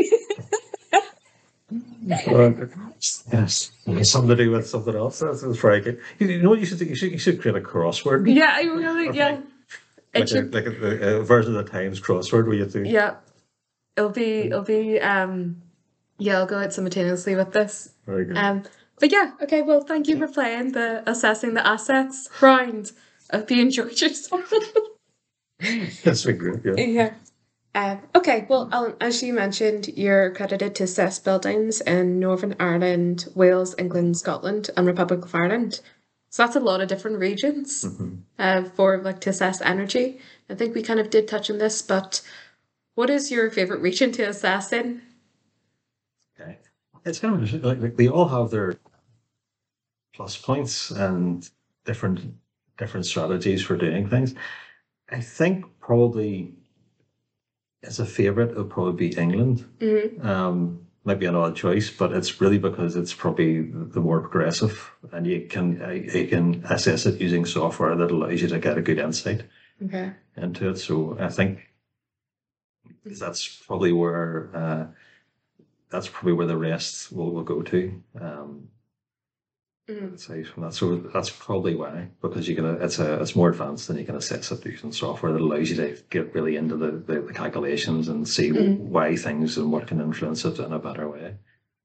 Yes, 2.03 3.71
something 4.03 4.29
to 4.29 4.35
do 4.35 4.51
with 4.51 4.67
something 4.67 4.95
else. 4.95 5.19
That's, 5.19 5.41
that's 5.41 5.57
very 5.57 5.79
good. 5.79 6.01
You, 6.19 6.27
you 6.27 6.41
know 6.41 6.49
what 6.49 6.59
you 6.59 6.65
should 6.65 6.79
do? 6.79 6.85
You 6.85 6.95
should, 6.95 7.11
you 7.11 7.17
should 7.17 7.39
create 7.39 7.55
a 7.55 7.61
crossword. 7.61 8.33
yeah, 8.33 8.51
I 8.53 8.63
really, 8.63 9.15
yeah. 9.15 9.37
Like, 10.13 10.31
a, 10.31 10.41
like 10.41 10.65
a, 10.65 11.17
a 11.19 11.23
version 11.23 11.55
of 11.55 11.65
the 11.65 11.71
Times 11.71 11.99
crossword 12.01 12.45
where 12.45 12.55
you 12.55 12.65
do. 12.65 12.83
yeah. 12.83 13.15
It'll 13.97 14.09
be, 14.09 14.39
it'll 14.43 14.63
be, 14.63 14.99
um, 15.01 15.61
yeah, 16.17 16.37
I'll 16.37 16.45
go 16.45 16.59
out 16.59 16.73
simultaneously 16.73 17.35
with 17.35 17.51
this. 17.51 17.93
Very 18.05 18.25
good. 18.25 18.37
Um, 18.37 18.63
but 18.99 19.11
yeah, 19.11 19.31
okay, 19.41 19.61
well, 19.61 19.81
thank 19.81 20.07
you 20.07 20.17
for 20.17 20.27
playing 20.27 20.73
the 20.73 21.03
assessing 21.09 21.55
the 21.55 21.65
assets 21.65 22.29
round. 22.41 22.91
I 23.31 23.37
hope 23.37 23.51
you 23.51 23.61
enjoyed 23.61 23.99
yourself. 23.99 24.53
That's 26.03 26.23
been 26.23 26.37
great. 26.37 26.59
Yeah. 26.63 26.85
yeah. 26.85 27.13
Um, 27.73 28.01
okay, 28.15 28.45
well, 28.49 28.69
Alan, 28.71 28.95
as 28.99 29.23
you 29.23 29.33
mentioned, 29.33 29.87
you're 29.95 30.25
accredited 30.25 30.75
to 30.75 30.83
assess 30.83 31.19
buildings 31.19 31.81
in 31.81 32.19
Northern 32.19 32.55
Ireland, 32.59 33.27
Wales, 33.33 33.75
England, 33.77 34.17
Scotland, 34.17 34.69
and 34.75 34.85
Republic 34.85 35.23
of 35.23 35.33
Ireland. 35.33 35.79
So 36.31 36.43
that's 36.43 36.55
a 36.55 36.61
lot 36.61 36.79
of 36.79 36.87
different 36.87 37.19
regions 37.19 37.83
Mhm. 37.83 38.21
uh, 38.39 38.63
for 38.63 38.97
like 38.97 39.19
to 39.21 39.29
assess 39.29 39.61
energy. 39.61 40.19
I 40.49 40.55
think 40.55 40.73
we 40.73 40.81
kind 40.81 40.99
of 40.99 41.09
did 41.09 41.27
touch 41.27 41.51
on 41.51 41.57
this, 41.57 41.81
but 41.81 42.21
what 42.95 43.09
is 43.09 43.31
your 43.31 43.51
favorite 43.51 43.81
region 43.81 44.13
to 44.13 44.23
assess 44.23 44.71
in? 44.71 45.01
Okay. 46.39 46.57
It's 47.05 47.19
kind 47.19 47.33
of 47.35 47.41
interesting. 47.41 47.67
Like, 47.69 47.81
like 47.81 47.97
they 47.97 48.07
all 48.07 48.29
have 48.29 48.49
their 48.49 48.79
plus 50.13 50.37
points 50.37 50.91
and 50.91 51.49
different 51.85 52.33
different 52.77 53.05
strategies 53.05 53.61
for 53.61 53.75
doing 53.75 54.07
things. 54.07 54.33
I 55.09 55.19
think 55.19 55.65
probably 55.79 56.53
as 57.83 57.99
a 57.99 58.05
favorite, 58.05 58.51
it 58.51 58.57
would 58.57 58.69
probably 58.69 59.09
be 59.09 59.17
England. 59.17 59.65
Mm-hmm. 59.79 60.25
Um, 60.25 60.87
might 61.03 61.19
be 61.19 61.25
an 61.25 61.35
odd 61.35 61.55
choice, 61.55 61.89
but 61.89 62.11
it's 62.13 62.39
really 62.41 62.59
because 62.59 62.95
it's 62.95 63.13
probably 63.13 63.61
the 63.61 63.99
more 63.99 64.19
progressive, 64.21 64.91
and 65.11 65.25
you 65.25 65.47
can 65.47 65.81
uh, 65.81 65.89
you 65.89 66.27
can 66.27 66.63
assess 66.69 67.05
it 67.05 67.19
using 67.19 67.45
software 67.45 67.95
that 67.95 68.11
allows 68.11 68.41
you 68.41 68.47
to 68.47 68.59
get 68.59 68.77
a 68.77 68.81
good 68.81 68.99
insight 68.99 69.43
Okay. 69.83 70.11
into 70.37 70.69
it. 70.69 70.77
So 70.77 71.17
I 71.19 71.29
think 71.29 71.71
that's 73.05 73.47
probably 73.65 73.91
where 73.91 74.49
uh, 74.53 74.85
that's 75.89 76.07
probably 76.07 76.33
where 76.33 76.47
the 76.47 76.57
rest 76.57 77.11
will, 77.11 77.31
will 77.31 77.43
go 77.43 77.61
to. 77.61 78.01
Um, 78.19 78.69
Aside 79.89 80.47
from 80.47 80.63
that, 80.63 80.73
so 80.73 80.95
that's 80.95 81.29
probably 81.29 81.75
why 81.75 82.07
because 82.21 82.47
you 82.47 82.55
can 82.55 82.65
it's 82.81 82.99
a 82.99 83.19
it's 83.21 83.35
more 83.35 83.49
advanced 83.49 83.87
than 83.87 83.97
you 83.97 84.05
can 84.05 84.15
assess 84.15 84.51
it 84.51 84.63
using 84.65 84.91
software 84.91 85.33
that 85.33 85.41
allows 85.41 85.69
you 85.69 85.75
to 85.77 85.97
get 86.09 86.33
really 86.33 86.55
into 86.55 86.77
the, 86.77 86.91
the, 86.91 87.21
the 87.21 87.33
calculations 87.33 88.07
and 88.07 88.25
see 88.27 88.51
Mhm. 88.51 88.77
why 88.77 89.15
things 89.17 89.57
and 89.57 89.71
what 89.71 89.87
can 89.87 89.99
influence 89.99 90.45
it 90.45 90.59
in 90.59 90.71
a 90.71 90.79
better 90.79 91.09
way. 91.09 91.35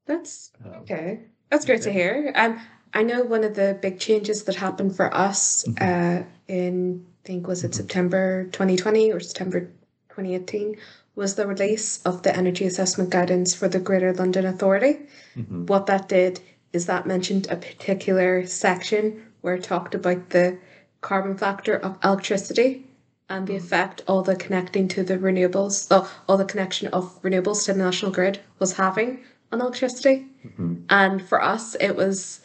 That's 0.05 0.51
Um, 0.63 0.81
Okay, 0.83 1.19
that's 1.49 1.65
great 1.65 1.81
to 1.81 1.91
hear. 1.91 2.31
Um, 2.35 2.59
I 2.93 3.03
know 3.03 3.23
one 3.23 3.43
of 3.43 3.55
the 3.55 3.77
big 3.81 3.99
changes 3.99 4.43
that 4.43 4.55
happened 4.55 4.95
for 4.95 5.13
us 5.13 5.67
uh, 5.81 6.23
in, 6.47 7.05
I 7.25 7.27
think, 7.27 7.47
was 7.47 7.63
it 7.65 7.75
September 7.75 8.45
2020 8.53 9.11
or 9.11 9.19
September 9.19 9.61
2018, 10.09 10.77
was 11.15 11.35
the 11.35 11.45
release 11.47 12.01
of 12.05 12.21
the 12.23 12.33
energy 12.35 12.65
assessment 12.65 13.09
guidance 13.09 13.53
for 13.53 13.67
the 13.67 13.79
Greater 13.79 14.13
London 14.13 14.45
Authority. 14.45 14.99
mhm. 15.35 15.67
What 15.67 15.87
that 15.87 16.07
did 16.07 16.39
is 16.73 16.85
that 16.85 17.07
mentioned 17.07 17.47
a 17.49 17.55
particular 17.55 18.45
section 18.45 19.25
where 19.41 19.55
it 19.55 19.63
talked 19.63 19.95
about 19.95 20.29
the 20.29 20.57
carbon 21.01 21.37
factor 21.37 21.75
of 21.75 21.97
electricity 22.03 22.85
and 23.29 23.47
the 23.47 23.55
effect 23.55 24.03
all 24.07 24.21
the 24.21 24.35
connecting 24.35 24.87
to 24.87 25.03
the 25.03 25.17
renewables, 25.17 25.87
oh, 25.91 26.09
all 26.27 26.37
the 26.37 26.45
connection 26.45 26.87
of 26.89 27.21
renewables 27.21 27.65
to 27.65 27.73
the 27.73 27.79
national 27.79 28.11
grid 28.11 28.39
was 28.59 28.73
having 28.73 29.19
on 29.51 29.61
electricity. 29.61 30.27
Mhm. 30.45 30.83
And 30.89 31.21
for 31.21 31.41
us, 31.41 31.75
it 31.75 31.95
was 31.95 32.41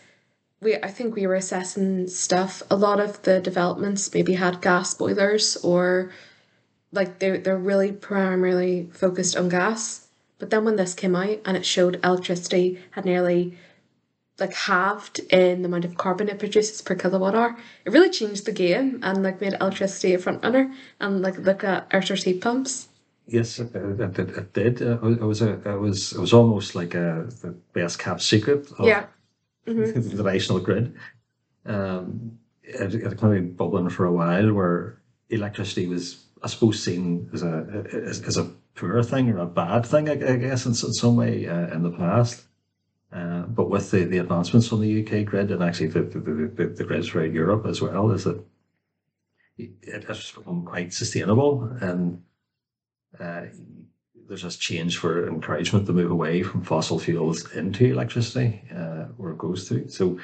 we. 0.61 0.77
I 0.77 0.89
think 0.89 1.15
we 1.15 1.27
were 1.27 1.35
assessing 1.35 2.09
stuff. 2.09 2.63
A 2.71 2.77
lot 2.77 3.01
of 3.01 3.23
the 3.23 3.41
developments 3.41 4.13
maybe 4.13 4.35
had 4.35 4.61
gas 4.61 4.95
boilers 4.95 5.57
or 5.57 6.11
like 6.93 7.19
they 7.19 7.39
they're 7.39 7.57
really 7.57 7.93
primarily 7.93 8.89
focused 8.93 9.37
on 9.37 9.49
gas. 9.49 10.07
But 10.39 10.51
then 10.51 10.65
when 10.65 10.77
this 10.77 10.95
came 10.95 11.15
out 11.15 11.39
and 11.45 11.57
it 11.57 11.65
showed 11.65 12.01
electricity 12.05 12.81
had 12.93 13.05
nearly 13.05 13.57
like 14.43 14.55
halved 14.55 15.21
in 15.31 15.63
the 15.63 15.69
amount 15.69 15.85
of 15.85 15.97
carbon 15.97 16.29
it 16.29 16.39
produces 16.39 16.83
per 16.83 16.95
kilowatt 16.95 17.35
hour, 17.35 17.57
it 17.85 17.93
really 17.93 18.11
changed 18.11 18.45
the 18.45 18.53
game 18.53 18.99
and 19.03 19.23
like 19.23 19.41
made 19.41 19.55
electricity 19.55 20.15
a 20.15 20.19
front 20.19 20.43
runner 20.43 20.73
and 21.01 21.23
like 21.23 21.39
look 21.39 21.63
at 21.65 21.87
air 21.93 22.03
source 22.03 22.25
heat 22.25 22.41
pumps. 22.41 22.89
Yes, 23.27 23.61
it, 23.61 23.75
it, 23.75 24.19
it, 24.19 24.53
did. 24.53 24.81
It 24.83 25.01
was 25.01 25.43
a, 25.43 25.53
it 25.75 25.81
was 25.81 26.13
it 26.13 26.19
was 26.19 26.33
almost 26.33 26.75
like 26.75 26.95
a 26.95 27.29
the 27.43 27.55
best 27.73 28.01
kept 28.01 28.21
secret 28.21 28.71
of 28.79 28.87
Yeah. 28.87 29.07
Mhm. 29.67 30.17
the 30.17 30.25
national 30.25 30.59
grid. 30.59 30.95
Um, 31.65 32.39
it, 32.65 32.95
it 32.95 33.19
kind 33.19 33.33
of 33.33 33.41
been 33.41 33.53
bubbling 33.55 33.91
for 33.91 34.07
a 34.07 34.13
while, 34.13 34.53
where 34.53 35.01
electricity 35.31 35.87
was, 35.87 36.25
I 36.43 36.49
suppose, 36.49 36.83
seen 36.83 37.31
as 37.33 37.43
a 37.45 37.85
as, 37.93 38.23
as 38.23 38.37
a 38.37 38.51
poor 38.75 39.03
thing 39.05 39.31
or 39.31 39.39
a 39.39 39.47
bad 39.47 39.87
thing, 39.87 40.09
I, 40.09 40.15
I 40.15 40.37
guess, 40.37 40.67
in, 40.67 40.73
in 40.73 40.93
some 40.93 41.17
way 41.17 41.47
uh, 41.47 41.73
in 41.75 41.83
the 41.85 41.93
past. 41.93 42.43
Uh, 43.13 43.43
but 43.43 43.69
with 43.69 43.91
the, 43.91 44.05
the 44.05 44.19
advancements 44.19 44.73
on 44.73 44.81
the 44.81 45.03
UK 45.05 45.27
grid 45.27 45.51
and 45.51 45.63
actually 45.63 45.89
the, 45.89 46.01
the, 46.03 46.19
the, 46.55 46.67
the, 46.67 46.85
grids 46.85 47.09
throughout 47.09 47.31
Europe 47.31 47.67
as 47.67 47.83
well, 47.83 48.11
is 48.11 48.25
that 48.25 48.43
it 49.59 50.05
has 50.05 50.31
become 50.31 50.65
quite 50.65 50.95
sustainable 50.95 51.65
and 51.83 52.23
uh, 53.21 53.43
there's 54.29 54.43
this 54.43 54.57
change 54.57 54.97
for 54.97 55.29
encouragement 55.29 55.87
to 55.87 55.93
move 55.93 56.11
away 56.11 56.43
from 56.43 56.63
fossil 56.63 56.99
fuels 56.99 57.53
into 57.53 57.85
electricity, 57.85 58.63
uh, 58.75 59.05
where 59.19 59.33
it 59.33 59.39
goes 59.39 59.69
to. 59.69 59.87
So 59.91 60.19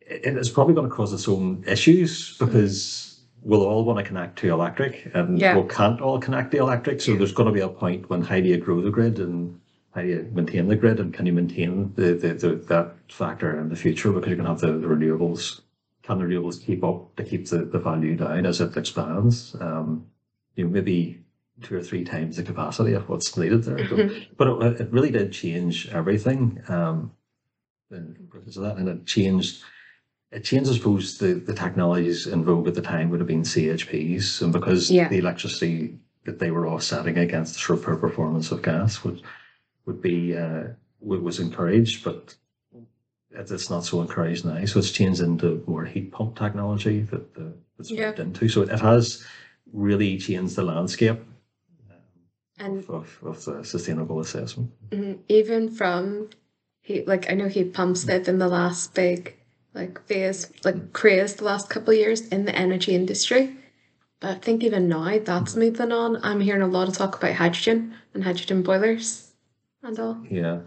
it, 0.00 0.36
it's 0.36 0.48
probably 0.48 0.74
going 0.74 0.88
to 0.88 0.94
cause 0.94 1.12
its 1.12 1.28
own 1.28 1.62
issues 1.66 2.38
because 2.38 3.20
we'll 3.42 3.66
all 3.66 3.84
want 3.84 3.98
to 3.98 4.04
connect 4.04 4.38
to 4.38 4.48
electric 4.48 5.10
and 5.14 5.38
Yeah. 5.38 5.58
we 5.58 5.68
can't 5.68 6.00
all 6.00 6.18
connect 6.18 6.52
to 6.52 6.58
electric. 6.58 7.02
So 7.02 7.14
there's 7.14 7.32
going 7.32 7.48
to 7.48 7.52
be 7.52 7.60
a 7.60 7.68
point 7.68 8.08
when 8.08 8.22
how 8.22 8.36
do 8.40 8.48
you 8.48 8.56
grow 8.56 8.80
the 8.80 8.90
grid 8.90 9.18
and 9.18 9.60
how 9.96 10.02
do 10.02 10.08
you 10.08 10.30
maintain 10.34 10.68
the 10.68 10.76
grid 10.76 11.00
and 11.00 11.14
can 11.14 11.24
you 11.24 11.32
maintain 11.32 11.90
the, 11.96 12.12
the, 12.12 12.34
the 12.34 12.54
that 12.68 12.94
factor 13.10 13.58
in 13.58 13.70
the 13.70 13.76
future 13.76 14.12
because 14.12 14.28
you're 14.28 14.36
going 14.36 14.44
to 14.44 14.52
have 14.52 14.60
the, 14.60 14.78
the 14.78 14.86
renewables. 14.94 15.62
Can 16.02 16.18
the 16.18 16.24
renewables 16.26 16.62
keep 16.62 16.84
up 16.84 17.16
to 17.16 17.24
keep 17.24 17.48
the, 17.48 17.64
the 17.64 17.78
value 17.78 18.14
down 18.14 18.44
as 18.44 18.60
it 18.60 18.76
expands? 18.76 19.56
Um, 19.58 20.06
you 20.54 20.64
know, 20.64 20.70
maybe 20.70 21.24
two 21.62 21.76
or 21.78 21.82
three 21.82 22.04
times 22.04 22.36
the 22.36 22.42
capacity 22.42 22.92
of 22.92 23.08
what's 23.08 23.34
needed 23.38 23.64
there. 23.64 23.88
So- 23.88 24.10
but 24.36 24.48
it, 24.66 24.80
it 24.82 24.92
really 24.92 25.10
did 25.10 25.32
change 25.32 25.88
everything. 25.88 26.60
Um, 26.68 27.12
and 27.90 28.30
because 28.30 28.58
of 28.58 28.64
that, 28.64 28.76
and 28.76 28.88
it 28.88 29.06
changed. 29.06 29.62
It 30.32 30.44
changed, 30.44 30.68
I 30.68 30.74
suppose, 30.74 31.16
the, 31.18 31.34
the 31.34 31.54
technologies 31.54 32.26
in 32.26 32.44
vogue 32.44 32.66
at 32.68 32.74
the 32.74 32.82
time 32.82 33.08
would 33.10 33.20
have 33.20 33.28
been 33.28 33.42
CHPs, 33.44 34.42
and 34.42 34.52
because 34.52 34.90
Yeah. 34.90 35.08
the 35.08 35.18
electricity 35.18 36.00
that 36.24 36.40
they 36.40 36.50
were 36.50 36.66
offsetting 36.68 37.16
against 37.16 37.54
the 37.54 37.60
sort 37.60 37.78
of 37.78 37.84
poor 37.84 37.96
performance 37.96 38.50
of 38.50 38.60
gas 38.60 39.04
would 39.04 39.22
would 39.86 40.02
be 40.02 40.36
uh, 40.36 40.64
was 41.00 41.40
encouraged, 41.40 42.04
but 42.04 42.36
it's 43.30 43.70
not 43.70 43.84
so 43.84 44.00
encouraged 44.00 44.44
now. 44.44 44.64
So 44.64 44.78
it's 44.78 44.90
changed 44.90 45.20
into 45.20 45.62
more 45.66 45.84
heat 45.84 46.12
pump 46.12 46.36
technology 46.36 47.00
that 47.02 47.34
the, 47.34 47.52
it's 47.78 47.90
Yeah. 47.90 48.06
moved 48.06 48.18
into. 48.20 48.48
So 48.48 48.62
it 48.62 48.80
has 48.80 49.24
really 49.72 50.18
changed 50.18 50.56
the 50.56 50.62
landscape 50.62 51.20
And 52.58 52.78
of, 52.84 52.90
of, 52.90 53.18
of 53.22 53.44
the 53.44 53.64
sustainable 53.64 54.20
assessment. 54.20 54.70
Mhm. 54.90 55.18
even 55.28 55.68
from 55.68 56.30
heat 56.80 57.06
like 57.06 57.30
I 57.30 57.34
know 57.34 57.48
heat 57.48 57.74
pumps 57.74 58.04
they've 58.04 58.24
been 58.24 58.38
the 58.38 58.48
last 58.48 58.94
big 58.94 59.36
like 59.74 60.00
phase 60.06 60.50
like 60.64 60.92
craze 60.94 61.34
the 61.34 61.44
last 61.44 61.68
couple 61.68 61.92
of 61.92 61.98
years 61.98 62.26
in 62.28 62.46
the 62.46 62.56
energy 62.56 62.94
industry. 62.94 63.54
But 64.20 64.30
I 64.30 64.38
think 64.38 64.64
even 64.64 64.88
now 64.88 65.18
that's 65.18 65.54
moving 65.54 65.92
on. 65.92 66.16
I'm 66.22 66.40
hearing 66.40 66.62
a 66.62 66.66
lot 66.66 66.88
of 66.88 66.94
talk 66.96 67.16
about 67.16 67.34
hydrogen 67.34 67.94
and 68.14 68.24
hydrogen 68.24 68.62
boilers 68.62 69.25
all. 69.98 70.24
Yeah. 70.30 70.60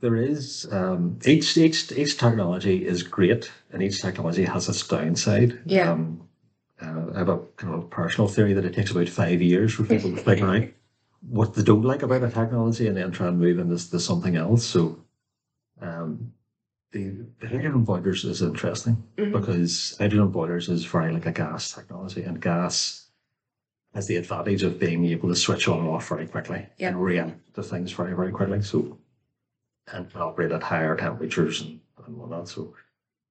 There 0.00 0.16
is 0.16 0.66
um, 0.70 1.18
each 1.24 1.56
each 1.56 1.90
each 1.92 2.18
technology 2.18 2.86
is 2.86 3.02
great, 3.02 3.50
and 3.72 3.82
each 3.82 4.02
technology 4.02 4.44
has 4.44 4.68
its 4.68 4.86
downside. 4.86 5.58
Yeah. 5.64 5.90
Um, 5.92 6.28
uh, 6.80 7.06
I 7.14 7.18
have 7.18 7.30
a 7.30 7.38
kind 7.56 7.74
of 7.74 7.88
personal 7.88 8.28
theory 8.28 8.52
that 8.52 8.64
it 8.66 8.74
takes 8.74 8.90
about 8.90 9.08
five 9.08 9.40
years 9.40 9.72
for 9.72 9.84
people 9.84 10.10
to 10.10 10.16
figure 10.22 10.46
out 10.46 10.68
what 11.26 11.54
they 11.54 11.62
don't 11.62 11.82
like 11.82 12.02
about 12.02 12.22
a 12.22 12.30
technology 12.30 12.86
and 12.86 12.96
then 12.96 13.10
try 13.10 13.28
and 13.28 13.38
move 13.38 13.58
into 13.58 13.76
to 13.90 13.98
something 13.98 14.36
else. 14.36 14.66
So 14.66 14.98
um, 15.80 16.32
the, 16.92 17.24
the 17.40 17.48
hydrogen 17.48 17.84
boilers 17.84 18.24
is 18.24 18.42
interesting 18.42 19.02
Mhm. 19.16 19.32
because 19.32 19.96
hydrogen 19.98 20.28
boilers 20.30 20.68
is 20.68 20.84
very 20.84 21.12
like 21.12 21.24
a 21.26 21.32
gas 21.32 21.72
technology 21.74 22.22
and 22.22 22.40
gas 22.40 23.05
has 23.96 24.06
the 24.06 24.16
advantage 24.16 24.62
of 24.62 24.78
being 24.78 25.06
able 25.06 25.26
to 25.30 25.34
switch 25.34 25.68
on 25.68 25.78
and 25.78 25.88
off 25.88 26.08
very 26.10 26.26
quickly 26.26 26.66
Yeah. 26.76 26.88
and 26.88 27.02
react 27.02 27.54
to 27.54 27.62
things 27.62 27.90
very, 27.92 28.14
very 28.14 28.30
quickly. 28.30 28.60
So 28.60 28.98
and 29.92 30.10
can 30.10 30.20
operate 30.20 30.52
at 30.52 30.62
higher 30.62 30.94
temperatures 30.96 31.62
and, 31.62 31.80
and 32.06 32.14
whatnot. 32.18 32.46
So 32.48 32.74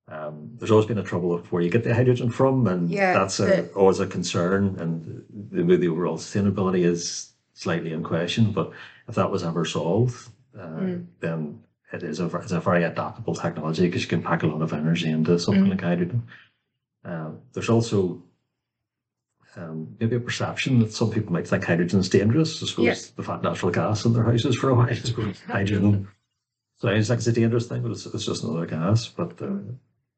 um, 0.08 0.50
there's 0.58 0.72
always 0.72 0.88
been 0.88 0.98
a 0.98 1.04
trouble 1.04 1.34
of 1.36 1.52
where 1.52 1.62
you 1.62 1.70
get 1.70 1.84
the 1.84 1.94
hydrogen 1.94 2.32
from, 2.32 2.66
and 2.68 2.90
Yeah, 2.90 3.14
that's 3.14 3.40
a, 3.40 3.46
the- 3.46 3.70
always 3.76 4.00
a 4.00 4.08
concern. 4.08 4.76
And 4.80 5.24
the, 5.52 5.78
the 5.78 5.88
overall 5.88 6.18
sustainability 6.18 6.84
is 6.84 7.34
slightly 7.54 7.94
in 7.94 8.02
question. 8.04 8.52
But 8.52 8.72
if 9.08 9.14
that 9.16 9.30
was 9.32 9.44
ever 9.44 9.66
solved, 9.66 10.30
uh, 10.58 10.66
Mm. 10.66 11.06
then 11.20 11.60
it 11.94 12.02
is 12.02 12.20
a, 12.20 12.26
it's 12.38 12.52
a 12.54 12.60
very 12.60 12.84
adaptable 12.86 13.36
technology 13.36 13.86
because 13.86 14.02
you 14.02 14.08
can 14.08 14.24
pack 14.24 14.42
a 14.44 14.48
lot 14.48 14.62
of 14.64 14.74
energy 14.74 15.10
into 15.12 15.38
something 15.38 15.66
Mm. 15.66 15.70
like 15.70 15.82
hydrogen. 15.82 16.24
Um, 17.04 17.40
there's 17.54 17.70
also 17.70 18.24
um, 19.56 19.96
maybe 20.00 20.16
a 20.16 20.20
perception 20.20 20.80
that 20.80 20.92
some 20.94 21.12
people 21.12 21.32
might 21.34 21.48
think 21.48 21.64
hydrogen 21.64 22.00
is 22.00 22.10
dangerous. 22.10 22.62
I 22.62 22.66
suppose 22.68 22.86
Yeah. 22.86 23.12
they've 23.16 23.26
had 23.26 23.44
natural 23.44 23.72
gas 23.72 24.06
in 24.06 24.14
their 24.14 24.24
houses 24.24 24.56
for 24.56 24.70
a 24.70 24.76
while. 24.76 24.88
I 24.90 24.94
suppose 24.96 25.40
hydrogen 25.48 26.08
sounds 26.82 27.10
like 27.10 27.18
it's 27.20 27.28
a 27.28 27.32
dangerous 27.32 27.68
thing, 27.68 27.82
but 27.82 27.92
it's, 27.92 28.06
it's 28.06 28.26
just 28.26 28.44
another 28.44 28.66
gas. 28.66 29.08
But, 29.08 29.42
uh, 29.42 29.60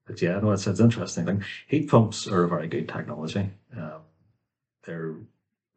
but 0.06 0.21
yeah, 0.21 0.39
no, 0.39 0.52
it's, 0.52 0.65
it's 0.67 0.80
an 0.80 0.86
interesting 0.86 1.26
thing. 1.26 1.43
Heat 1.67 1.89
pumps 1.89 2.28
are 2.28 2.43
a 2.43 2.50
very 2.50 2.67
good 2.67 2.88
technology. 2.89 3.50
Um, 3.76 4.02
they're 4.86 5.15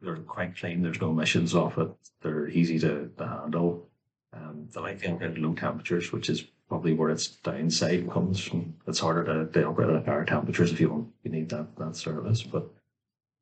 they're 0.01 0.15
quite 0.17 0.57
clean. 0.57 0.81
There's 0.81 0.99
no 0.99 1.11
emissions 1.11 1.53
off 1.53 1.77
it. 1.77 1.89
They're 2.23 2.47
easy 2.47 2.79
to, 2.79 3.11
to 3.17 3.27
handle. 3.27 3.87
Um, 4.33 4.67
they 4.73 4.81
like 4.81 4.99
to 5.01 5.11
operate 5.11 5.31
at 5.31 5.37
low 5.37 5.53
temperatures, 5.53 6.11
which 6.11 6.27
is 6.29 6.41
probably 6.67 6.93
where 6.93 7.11
its 7.11 7.27
downside 7.27 8.09
comes 8.09 8.39
from. 8.43 8.73
It's 8.87 8.99
harder 8.99 9.23
to, 9.25 9.51
to 9.51 9.67
operate 9.67 9.89
at 9.95 10.05
higher 10.07 10.25
temperatures 10.25 10.71
if 10.71 10.79
you 10.79 10.89
want 10.89 11.09
you 11.23 11.29
need 11.31 11.49
that 11.49 11.75
that 11.77 11.95
service. 11.95 12.41
But 12.41 12.67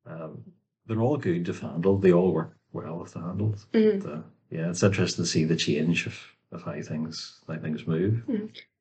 um, 0.06 0.42
they're 0.86 1.00
all 1.00 1.16
good 1.16 1.44
to 1.46 1.52
handle. 1.52 1.98
They 1.98 2.12
all 2.12 2.32
work 2.32 2.56
well 2.72 3.02
if 3.04 3.12
they're 3.12 3.22
handled. 3.22 3.64
Mhm. 3.72 4.02
But, 4.02 4.12
uh, 4.12 4.22
yeah, 4.50 4.70
it's 4.70 4.82
interesting 4.82 5.24
to 5.24 5.30
see 5.30 5.44
the 5.44 5.56
change 5.56 6.06
of, 6.06 6.18
of 6.52 6.62
how 6.62 6.80
things 6.82 7.40
how 7.46 7.56
things 7.58 7.86
move. 7.86 8.22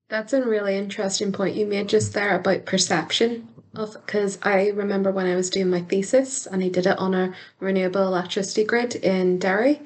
That's 0.09 0.33
a 0.33 0.41
really 0.41 0.75
interesting 0.75 1.31
point 1.31 1.55
you 1.55 1.67
made 1.67 1.87
just 1.87 2.13
there 2.13 2.35
about 2.35 2.65
perception 2.65 3.47
of 3.75 3.93
because 3.93 4.39
I 4.41 4.69
remember 4.69 5.11
when 5.11 5.27
I 5.27 5.35
was 5.35 5.51
doing 5.51 5.69
my 5.69 5.81
thesis 5.81 6.47
and 6.47 6.63
I 6.63 6.69
did 6.69 6.87
it 6.87 6.97
on 6.97 7.13
a 7.13 7.35
renewable 7.59 8.07
electricity 8.07 8.63
grid 8.63 8.95
in 8.95 9.37
Derry, 9.37 9.79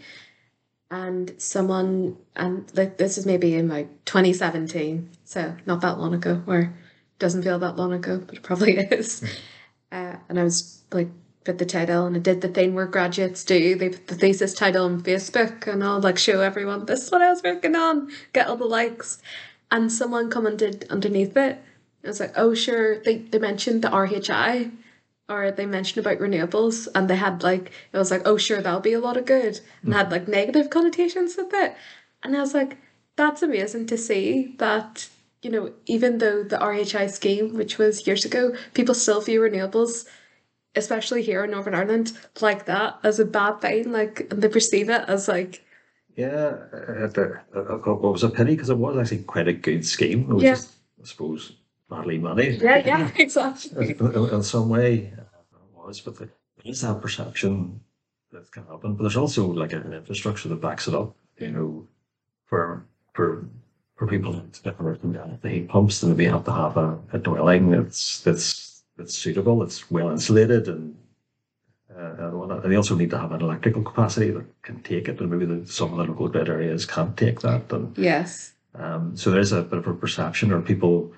and 0.89 1.33
someone 1.37 2.15
and 2.37 2.71
like 2.75 2.97
this 2.97 3.17
is 3.17 3.25
maybe 3.25 3.55
in 3.55 3.67
like 3.67 4.05
2017, 4.05 5.09
so 5.25 5.53
not 5.65 5.81
that 5.81 5.99
long 5.99 6.13
ago, 6.13 6.41
or 6.47 6.73
doesn't 7.19 7.43
feel 7.43 7.59
that 7.59 7.75
long 7.75 7.91
ago, 7.91 8.19
but 8.25 8.35
it 8.35 8.43
probably 8.43 8.77
is. 8.91 9.23
Uh, 9.91 10.15
and 10.29 10.39
I 10.39 10.43
was 10.43 10.83
like 10.91 11.09
put 11.43 11.57
the 11.57 11.65
title 11.65 12.05
and 12.05 12.15
I 12.15 12.19
did 12.19 12.41
the 12.41 12.47
thing 12.47 12.73
where 12.73 12.85
graduates 12.85 13.43
do. 13.43 13.75
They 13.75 13.89
put 13.89 14.07
the 14.07 14.15
thesis 14.15 14.53
title 14.53 14.85
on 14.85 15.01
Facebook 15.01 15.67
and 15.67 15.83
I'll 15.83 15.99
like 15.99 16.17
show 16.17 16.41
everyone 16.41 16.85
this 16.85 17.03
is 17.03 17.11
what 17.11 17.21
I 17.21 17.29
was 17.29 17.43
working 17.43 17.75
on, 17.75 18.11
get 18.33 18.47
all 18.47 18.57
the 18.57 18.65
likes. 18.65 19.21
And 19.71 19.91
someone 19.91 20.29
commented 20.29 20.85
underneath 20.89 21.35
it. 21.35 21.61
I 22.03 22.07
was 22.07 22.19
like, 22.19 22.33
oh 22.35 22.53
sure, 22.53 22.99
they, 22.99 23.17
they 23.17 23.39
mentioned 23.39 23.81
the 23.81 23.89
RHI 23.89 24.71
or 25.29 25.51
they 25.51 25.65
mentioned 25.65 26.05
about 26.05 26.19
renewables 26.19 26.87
and 26.93 27.09
they 27.09 27.15
had 27.15 27.43
like 27.43 27.71
it 27.91 27.97
was 27.97 28.11
like, 28.11 28.21
oh 28.25 28.37
sure, 28.37 28.61
that'll 28.61 28.79
be 28.79 28.93
a 28.93 28.99
lot 28.99 29.17
of 29.17 29.25
good 29.25 29.59
and 29.83 29.93
had 29.93 30.11
like 30.11 30.27
negative 30.27 30.69
connotations 30.69 31.35
with 31.37 31.53
it. 31.53 31.75
And 32.23 32.35
I 32.35 32.39
was 32.39 32.53
like, 32.53 32.77
that's 33.15 33.41
amazing 33.41 33.85
to 33.87 33.97
see 33.97 34.55
that, 34.57 35.07
you 35.41 35.49
know, 35.49 35.73
even 35.85 36.17
though 36.17 36.43
the 36.43 36.57
RHI 36.57 37.09
scheme, 37.09 37.53
which 37.53 37.77
was 37.77 38.07
years 38.07 38.25
ago, 38.25 38.55
people 38.73 38.95
still 38.95 39.21
view 39.21 39.39
renewables 39.41 40.05
especially 40.75 41.21
here 41.21 41.43
in 41.43 41.51
Northern 41.51 41.75
Ireland, 41.75 42.13
like 42.41 42.65
that 42.65 42.99
as 43.03 43.19
a 43.19 43.25
bad 43.25 43.61
thing. 43.61 43.91
Like, 43.91 44.29
they 44.29 44.47
perceive 44.47 44.89
it 44.89 45.03
as 45.07 45.27
like, 45.27 45.63
Yeah, 46.15 46.55
it 46.73 47.15
was 47.85 48.23
a 48.23 48.29
pity 48.29 48.55
because 48.55 48.69
it 48.69 48.77
was 48.77 48.97
actually 48.97 49.23
quite 49.23 49.47
a 49.47 49.53
good 49.53 49.85
scheme. 49.85 50.21
It 50.29 50.33
was 50.33 50.43
Yeah. 50.43 50.53
just, 50.55 50.73
I 51.01 51.05
suppose, 51.05 51.53
badly 51.89 52.17
managed. 52.17 52.61
yeah, 52.61 52.77
yeah, 52.85 53.11
exactly. 53.17 53.95
in, 53.99 54.43
some 54.43 54.69
way 54.69 55.13
uh, 55.17 55.21
it 55.21 55.87
was, 55.87 56.01
but 56.01 56.17
the, 56.17 56.25
there 56.25 56.71
is 56.71 56.81
that 56.81 57.01
perception 57.01 57.79
that 58.31 58.51
can 58.51 58.63
happen. 58.65 58.95
But 58.95 59.03
there's 59.03 59.17
also 59.17 59.45
like 59.47 59.73
an 59.73 59.93
infrastructure 59.93 60.49
that 60.49 60.61
backs 60.61 60.87
it 60.87 60.95
up. 60.95 61.15
You 61.39 61.51
know, 61.51 61.87
for 62.45 62.85
for 63.13 63.45
for 63.95 64.07
people 64.07 64.33
to 64.33 64.63
different 64.63 65.41
the 65.41 65.49
heat 65.49 65.67
pumps, 65.67 66.01
then 66.01 66.15
we 66.15 66.25
have 66.25 66.43
to 66.45 66.51
have 66.51 66.77
a, 66.77 66.99
a 67.11 67.17
dwelling 67.19 67.71
that's 67.71 68.21
that's 68.21 68.72
that's 68.97 69.15
suitable, 69.15 69.63
it's 69.63 69.89
well 69.91 70.09
insulated, 70.11 70.67
and 70.67 70.95
uh, 71.95 72.15
and 72.63 72.71
they 72.71 72.75
also 72.75 72.95
need 72.95 73.11
to 73.11 73.17
have 73.19 73.31
an 73.31 73.41
electrical 73.41 73.83
capacity 73.83 74.31
that 74.31 74.45
can 74.63 74.81
take 74.81 75.07
it, 75.07 75.19
and 75.19 75.29
maybe 75.29 75.45
the, 75.45 75.65
some 75.67 75.91
of 75.91 75.97
the 75.97 76.03
local 76.11 76.27
grid 76.27 76.49
areas 76.49 76.85
can't 76.85 77.15
take 77.17 77.41
that. 77.41 77.71
And 77.71 77.95
Yes. 77.97 78.53
um, 78.73 79.15
so 79.15 79.29
there's 79.29 79.51
a 79.51 79.61
bit 79.61 79.77
of 79.79 79.87
a 79.87 79.93
perception, 79.93 80.51
or 80.51 80.61
people, 80.61 81.11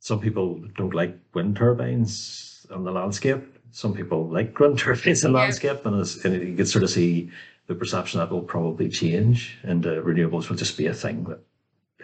some 0.00 0.18
people 0.20 0.62
don't 0.76 0.94
like 0.94 1.18
wind 1.34 1.56
turbines 1.56 2.66
on 2.70 2.84
the 2.84 2.90
landscape. 2.90 3.42
Some 3.70 3.92
people 3.92 4.26
like 4.28 4.58
wind 4.58 4.78
turbines 4.84 5.24
in 5.24 5.32
Yeah. 5.32 5.40
landscape, 5.40 5.84
and, 5.84 6.00
it's, 6.00 6.24
and 6.24 6.34
you 6.48 6.56
can 6.56 6.64
sort 6.66 6.84
of 6.84 6.90
see 6.90 7.30
the 7.66 7.74
perception 7.74 8.18
that 8.20 8.30
will 8.30 8.40
probably 8.42 8.88
change, 8.88 9.58
and 9.62 9.84
uh, 9.86 10.00
renewables 10.00 10.48
will 10.48 10.56
just 10.56 10.78
be 10.78 10.86
a 10.86 10.94
thing 10.94 11.24
that 11.24 11.40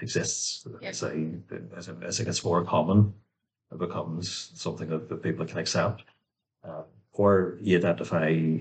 exists. 0.02 0.66
Yeah. 0.82 0.88
As, 0.90 1.02
a, 1.02 1.30
as, 1.74 1.88
a, 1.88 1.96
as 2.02 2.20
it 2.20 2.26
gets 2.26 2.44
more 2.44 2.62
common, 2.64 3.14
becomes 3.78 4.50
something 4.54 4.88
that, 4.88 5.08
that 5.08 5.22
people 5.22 5.46
can 5.46 5.58
accept. 5.58 6.04
Uh, 6.62 6.82
or 7.12 7.58
you 7.60 7.78
identify 7.78 8.58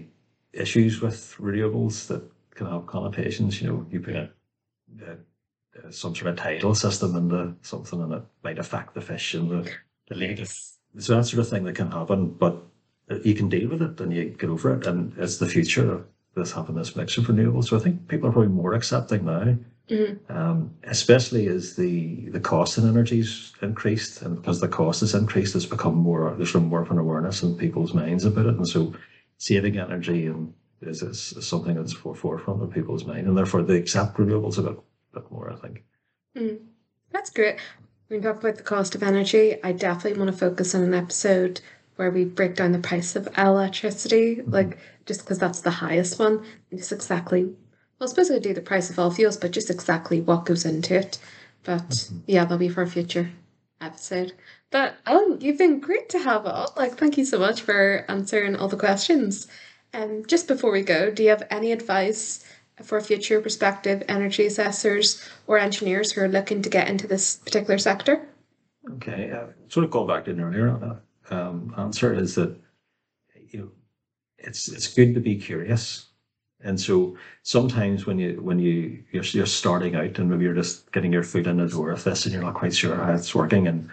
issues 0.53 1.01
with 1.01 1.35
renewables 1.39 2.07
that 2.07 2.23
can 2.55 2.67
have 2.67 2.85
connotations. 2.85 3.61
You 3.61 3.67
know, 3.69 3.85
you 3.89 3.99
put 3.99 4.15
a, 4.15 4.29
a 5.01 5.91
some 5.91 6.15
sort 6.15 6.29
of 6.29 6.35
tidal 6.35 6.75
system 6.75 7.15
into 7.15 7.55
something 7.61 8.01
and 8.01 8.13
it 8.13 8.23
might 8.43 8.59
affect 8.59 8.93
the 8.93 9.01
fish 9.01 9.33
in 9.33 9.49
the, 9.49 9.71
the 10.07 10.15
lake. 10.15 10.45
So 10.99 11.15
that 11.15 11.25
sort 11.25 11.39
of 11.39 11.49
thing 11.49 11.63
that 11.63 11.75
can 11.75 11.91
happen, 11.91 12.29
but 12.29 12.61
you 13.23 13.33
can 13.33 13.49
deal 13.49 13.69
with 13.69 13.81
it 13.81 13.99
and 13.99 14.13
you 14.13 14.25
get 14.25 14.49
over 14.49 14.75
it. 14.75 14.85
And 14.85 15.13
it's 15.17 15.37
the 15.37 15.47
future 15.47 15.91
of 15.91 16.05
this 16.35 16.51
having 16.51 16.75
this 16.75 16.95
mix 16.95 17.17
of 17.17 17.25
renewables. 17.25 17.65
So 17.65 17.77
I 17.77 17.79
think 17.79 18.07
people 18.07 18.29
are 18.29 18.31
probably 18.31 18.49
more 18.49 18.73
accepting 18.73 19.25
now, 19.25 19.55
Mhm. 19.89 20.17
um, 20.29 20.73
especially 20.85 21.47
as 21.47 21.75
the, 21.75 22.29
the 22.29 22.39
cost 22.39 22.77
in 22.77 22.87
energy's 22.87 23.53
increased. 23.61 24.21
And 24.21 24.37
because 24.37 24.61
the 24.61 24.67
cost 24.67 25.01
has 25.01 25.13
increased, 25.13 25.55
it's 25.55 25.65
become 25.65 25.95
more, 25.95 26.33
there's 26.37 26.53
more 26.55 26.81
of 26.81 26.91
an 26.91 26.97
awareness 26.97 27.43
in 27.43 27.57
people's 27.57 27.93
minds 27.93 28.23
about 28.23 28.45
it. 28.45 28.55
And 28.55 28.67
so 28.67 28.93
saving 29.37 29.77
energy 29.77 30.27
and 30.27 30.53
is, 30.81 31.01
is, 31.03 31.33
is 31.33 31.45
something 31.45 31.75
that's 31.75 31.93
for 31.93 32.15
forefront 32.15 32.63
of 32.63 32.71
people's 32.71 33.03
mind. 33.05 33.27
And 33.27 33.37
therefore 33.37 33.61
they 33.61 33.77
accept 33.77 34.17
renewables 34.17 34.57
a 34.57 34.61
bit, 34.63 34.79
bit 35.13 35.31
more, 35.31 35.51
I 35.51 35.55
think. 35.57 35.83
That's 37.11 37.29
great. 37.29 37.59
When 38.07 38.19
we 38.19 38.23
talk 38.25 38.39
about 38.39 38.55
the 38.55 38.63
cost 38.63 38.95
of 38.95 39.03
energy, 39.03 39.61
I 39.63 39.71
definitely 39.73 40.19
want 40.19 40.31
to 40.31 40.37
focus 40.37 40.73
on 40.75 40.83
an 40.83 40.93
episode 40.93 41.61
where 41.95 42.09
we 42.09 42.25
break 42.25 42.55
down 42.55 42.71
the 42.71 42.79
price 42.79 43.15
of 43.15 43.27
electricity, 43.37 44.41
like 44.45 44.77
just 45.05 45.21
because 45.21 45.39
that's 45.39 45.61
the 45.61 45.71
highest 45.71 46.19
one, 46.19 46.43
just 46.71 46.91
exactly. 46.91 47.53
Well, 48.03 48.09
I 48.09 48.11
suppose 48.11 48.31
I 48.31 48.39
do 48.39 48.53
the 48.53 48.59
price 48.59 48.89
of 48.89 48.99
all 48.99 49.11
fuels, 49.11 49.37
but 49.37 49.51
just 49.51 49.69
exactly 49.69 50.19
what 50.19 50.43
goes 50.43 50.65
into 50.65 50.93
it. 50.93 51.19
But 51.63 52.09
yeah, 52.27 52.43
that'll 52.43 52.57
be 52.57 52.67
for 52.67 52.81
a 52.81 52.87
future 52.87 53.31
episode. 53.79 54.33
But 54.71 54.97
Alan, 55.05 55.39
you've 55.39 55.57
been 55.57 55.79
great 55.79 56.09
to 56.09 56.19
have 56.19 56.45
on. 56.45 56.67
Like, 56.75 56.97
thank 56.97 57.17
you 57.17 57.23
so 57.23 57.39
much 57.39 57.61
for 57.61 58.03
answering 58.09 58.57
all 58.57 58.67
the 58.67 58.75
questions. 58.75 59.47
Um, 59.93 60.25
just 60.27 60.49
before 60.49 60.73
we 60.73 60.81
go, 60.81 61.11
do 61.11 61.23
you 61.23 61.29
have 61.29 61.47
any 61.49 61.71
advice 61.71 62.43
for 62.83 62.99
future 62.99 63.39
prospective 63.39 64.03
energy 64.09 64.47
assessors 64.47 65.25
or 65.47 65.57
engineers 65.57 66.11
who 66.11 66.23
are 66.23 66.27
looking 66.27 66.61
to 66.63 66.69
get 66.69 66.89
into 66.89 67.07
this 67.07 67.37
particular 67.37 67.77
sector? 67.77 68.27
Okay, 68.95 69.31
uh, 69.31 69.45
sort 69.69 69.85
of 69.85 69.91
going 69.91 70.07
back 70.09 70.25
to 70.25 70.31
an 70.31 70.41
earlier 70.41 70.99
um, 71.29 71.73
answer 71.77 72.13
is 72.13 72.35
that 72.35 72.53
you 73.47 73.59
know 73.59 73.71
it's 74.39 74.67
it's 74.67 74.93
good 74.93 75.13
to 75.13 75.21
be 75.21 75.37
curious, 75.37 76.09
and 76.63 76.79
so 76.79 77.17
sometimes 77.43 78.05
when 78.05 78.17
you 78.19 78.41
when 78.41 78.59
you 78.59 79.03
you're, 79.11 79.23
you're 79.23 79.45
starting 79.45 79.95
out 79.95 80.17
and 80.17 80.29
maybe 80.29 80.43
you're 80.45 80.53
just 80.53 80.91
getting 80.91 81.11
your 81.11 81.23
foot 81.23 81.47
in 81.47 81.57
the 81.57 81.67
door 81.67 81.91
of 81.91 82.03
this 82.03 82.25
and 82.25 82.33
you're 82.33 82.43
not 82.43 82.55
quite 82.55 82.73
sure 82.73 82.95
how 82.95 83.13
it's 83.13 83.35
working, 83.35 83.67
and 83.67 83.89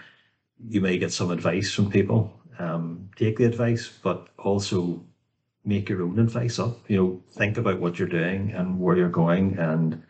you 0.69 0.81
may 0.81 0.99
get 0.99 1.13
some 1.13 1.31
advice 1.31 1.73
from 1.73 1.91
people. 1.91 2.41
Um, 2.59 3.09
take 3.17 3.39
the 3.39 3.45
advice, 3.45 3.91
but 4.03 4.29
also 4.39 5.03
make 5.65 5.89
your 5.89 6.03
own 6.03 6.19
advice 6.19 6.59
up. 6.59 6.79
You 6.89 6.97
know, 6.97 7.23
think 7.33 7.57
about 7.57 7.81
what 7.81 7.99
you're 7.99 8.09
doing 8.09 8.53
and 8.53 8.79
where 8.79 8.97
you're 8.97 9.09
going, 9.09 9.59
and 9.59 10.03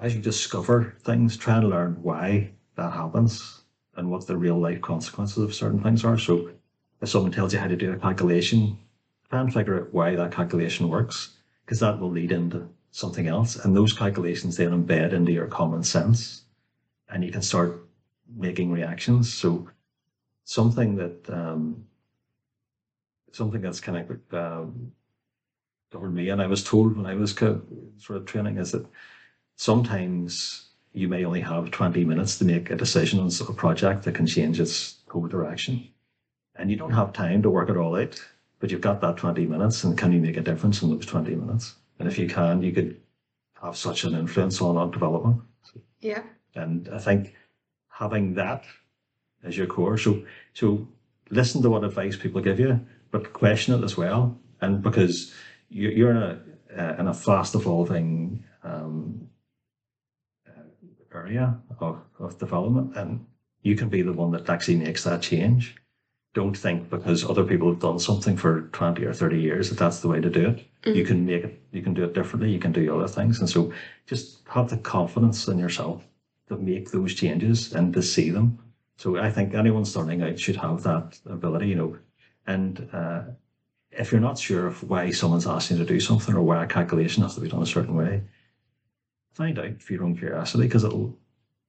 as 0.00 0.14
you 0.14 0.20
discover 0.20 0.96
things, 1.00 1.36
try 1.36 1.58
and 1.58 1.70
learn 1.70 1.98
why 2.02 2.50
that 2.76 2.92
happens 2.92 3.62
and 3.96 4.10
what 4.10 4.26
the 4.26 4.36
real 4.36 4.58
life 4.58 4.80
consequences 4.80 5.38
of 5.38 5.54
certain 5.54 5.82
things 5.82 6.04
are. 6.04 6.18
So 6.18 6.50
if 7.00 7.08
someone 7.08 7.32
tells 7.32 7.52
you 7.52 7.58
how 7.58 7.66
to 7.66 7.76
do 7.76 7.92
a 7.92 7.96
calculation, 7.96 8.78
try 9.30 9.40
and 9.40 9.54
figure 9.54 9.80
out 9.80 9.94
why 9.94 10.16
that 10.16 10.32
calculation 10.32 10.88
works, 10.88 11.36
because 11.64 11.80
that 11.80 11.98
will 11.98 12.10
lead 12.10 12.32
into 12.32 12.68
something 12.90 13.28
else. 13.28 13.56
And 13.56 13.76
those 13.76 13.92
calculations 13.92 14.56
then 14.56 14.70
embed 14.70 15.12
into 15.12 15.32
your 15.32 15.46
common 15.46 15.84
sense, 15.84 16.42
and 17.08 17.24
you 17.24 17.30
can 17.30 17.42
start 17.42 17.86
making 18.36 18.72
reactions. 18.72 19.32
So 19.32 19.68
something 20.44 20.96
that 20.96 21.30
um, 21.30 21.84
something 23.32 23.60
that's 23.60 23.80
kind 23.80 23.98
of 23.98 24.34
um, 24.34 24.92
governed 25.92 26.14
me, 26.14 26.28
and 26.30 26.42
I 26.42 26.46
was 26.46 26.64
told 26.64 26.96
when 26.96 27.06
I 27.06 27.14
was 27.14 27.32
co- 27.32 27.62
sort 27.98 28.18
of 28.18 28.26
training, 28.26 28.58
is 28.58 28.72
that 28.72 28.86
sometimes 29.56 30.66
you 30.92 31.06
may 31.06 31.24
only 31.24 31.40
have 31.40 31.70
20 31.70 32.04
minutes 32.04 32.38
to 32.38 32.44
make 32.44 32.70
a 32.70 32.76
decision 32.76 33.20
on 33.20 33.30
a 33.48 33.52
project 33.52 34.02
that 34.02 34.14
can 34.14 34.26
change 34.26 34.58
its 34.58 34.96
whole 35.08 35.28
direction. 35.28 35.86
And 36.56 36.68
you 36.68 36.76
don't 36.76 36.92
have 36.92 37.12
time 37.12 37.42
to 37.42 37.50
work 37.50 37.70
it 37.70 37.76
all 37.76 37.96
out, 37.96 38.20
but 38.60 38.70
you've 38.70 38.80
got 38.80 39.00
that 39.00 39.16
20 39.16 39.46
minutes, 39.46 39.82
and 39.84 39.98
can 39.98 40.12
you 40.12 40.20
make 40.20 40.36
a 40.36 40.42
difference 40.42 40.82
in 40.82 40.90
those 40.90 41.06
20 41.06 41.34
minutes? 41.34 41.74
And 41.98 42.06
if 42.08 42.18
you 42.18 42.28
can, 42.28 42.62
you 42.62 42.72
could 42.72 43.00
have 43.62 43.76
such 43.76 44.04
an 44.04 44.14
influence 44.14 44.60
on 44.60 44.76
our 44.76 44.88
development. 44.90 45.42
Yeah. 46.00 46.22
And 46.54 46.88
I 46.88 46.98
think 46.98 47.34
having 47.88 48.34
that 48.34 48.64
as 49.42 49.56
your 49.56 49.66
core, 49.66 49.98
so 49.98 50.22
so 50.54 50.86
listen 51.30 51.62
to 51.62 51.70
what 51.70 51.84
advice 51.84 52.16
people 52.16 52.40
give 52.40 52.60
you, 52.60 52.80
but 53.10 53.32
question 53.32 53.74
it 53.74 53.84
as 53.84 53.96
well. 53.96 54.38
And 54.60 54.82
because 54.82 55.32
you- 55.68 55.90
you're 55.90 56.10
in 56.10 56.22
a 56.22 56.40
uh, 56.78 56.96
in 57.00 57.08
a 57.08 57.14
fast 57.14 57.54
evolving 57.56 58.44
um, 58.62 59.28
uh, 60.46 60.62
area 61.14 61.58
of, 61.80 62.00
of 62.20 62.38
development, 62.38 62.96
and 62.96 63.26
you 63.62 63.74
can 63.74 63.88
be 63.88 64.02
the 64.02 64.12
one 64.12 64.30
that 64.30 64.48
actually 64.48 64.76
makes 64.76 65.02
that 65.04 65.20
change. 65.20 65.74
Don't 66.32 66.56
think 66.56 66.90
because 66.90 67.28
other 67.28 67.44
people 67.44 67.70
have 67.70 67.80
done 67.80 67.98
something 67.98 68.36
for 68.36 68.62
twenty 68.72 69.04
or 69.04 69.12
thirty 69.12 69.40
years 69.40 69.68
that 69.68 69.78
that's 69.78 69.98
the 70.00 70.08
way 70.08 70.20
to 70.20 70.30
do 70.30 70.50
it. 70.50 70.66
You 70.94 71.04
can 71.04 71.26
make 71.26 71.44
it. 71.44 71.60
You 71.72 71.82
can 71.82 71.92
do 71.92 72.04
it 72.04 72.14
differently. 72.14 72.50
You 72.52 72.60
can 72.60 72.72
do 72.72 72.94
other 72.94 73.08
things, 73.08 73.40
and 73.40 73.48
so 73.48 73.72
just 74.06 74.46
have 74.48 74.70
the 74.70 74.76
confidence 74.76 75.48
in 75.48 75.58
yourself 75.58 76.04
to 76.48 76.56
make 76.56 76.90
those 76.90 77.14
changes 77.14 77.72
and 77.72 77.92
to 77.94 78.02
see 78.02 78.30
them. 78.30 78.58
So 78.96 79.18
I 79.18 79.30
think 79.30 79.54
anyone 79.54 79.84
starting 79.84 80.22
out 80.22 80.38
should 80.38 80.56
have 80.56 80.82
that 80.84 81.18
ability, 81.26 81.68
you 81.68 81.74
know. 81.74 81.96
And 82.46 82.88
uh, 82.92 83.22
if 83.90 84.12
you're 84.12 84.20
not 84.20 84.38
sure 84.38 84.66
of 84.66 84.88
why 84.88 85.10
someone's 85.10 85.46
asking 85.46 85.78
you 85.78 85.84
to 85.84 85.92
do 85.92 86.00
something 86.00 86.34
or 86.34 86.42
why 86.42 86.62
a 86.62 86.66
calculation 86.66 87.22
has 87.22 87.34
to 87.34 87.40
be 87.40 87.48
done 87.48 87.62
a 87.62 87.66
certain 87.66 87.96
way, 87.96 88.22
find 89.32 89.58
out 89.58 89.82
for 89.82 89.94
your 89.94 90.04
own 90.04 90.16
curiosity 90.16 90.64
because 90.64 90.84
it'll 90.84 91.18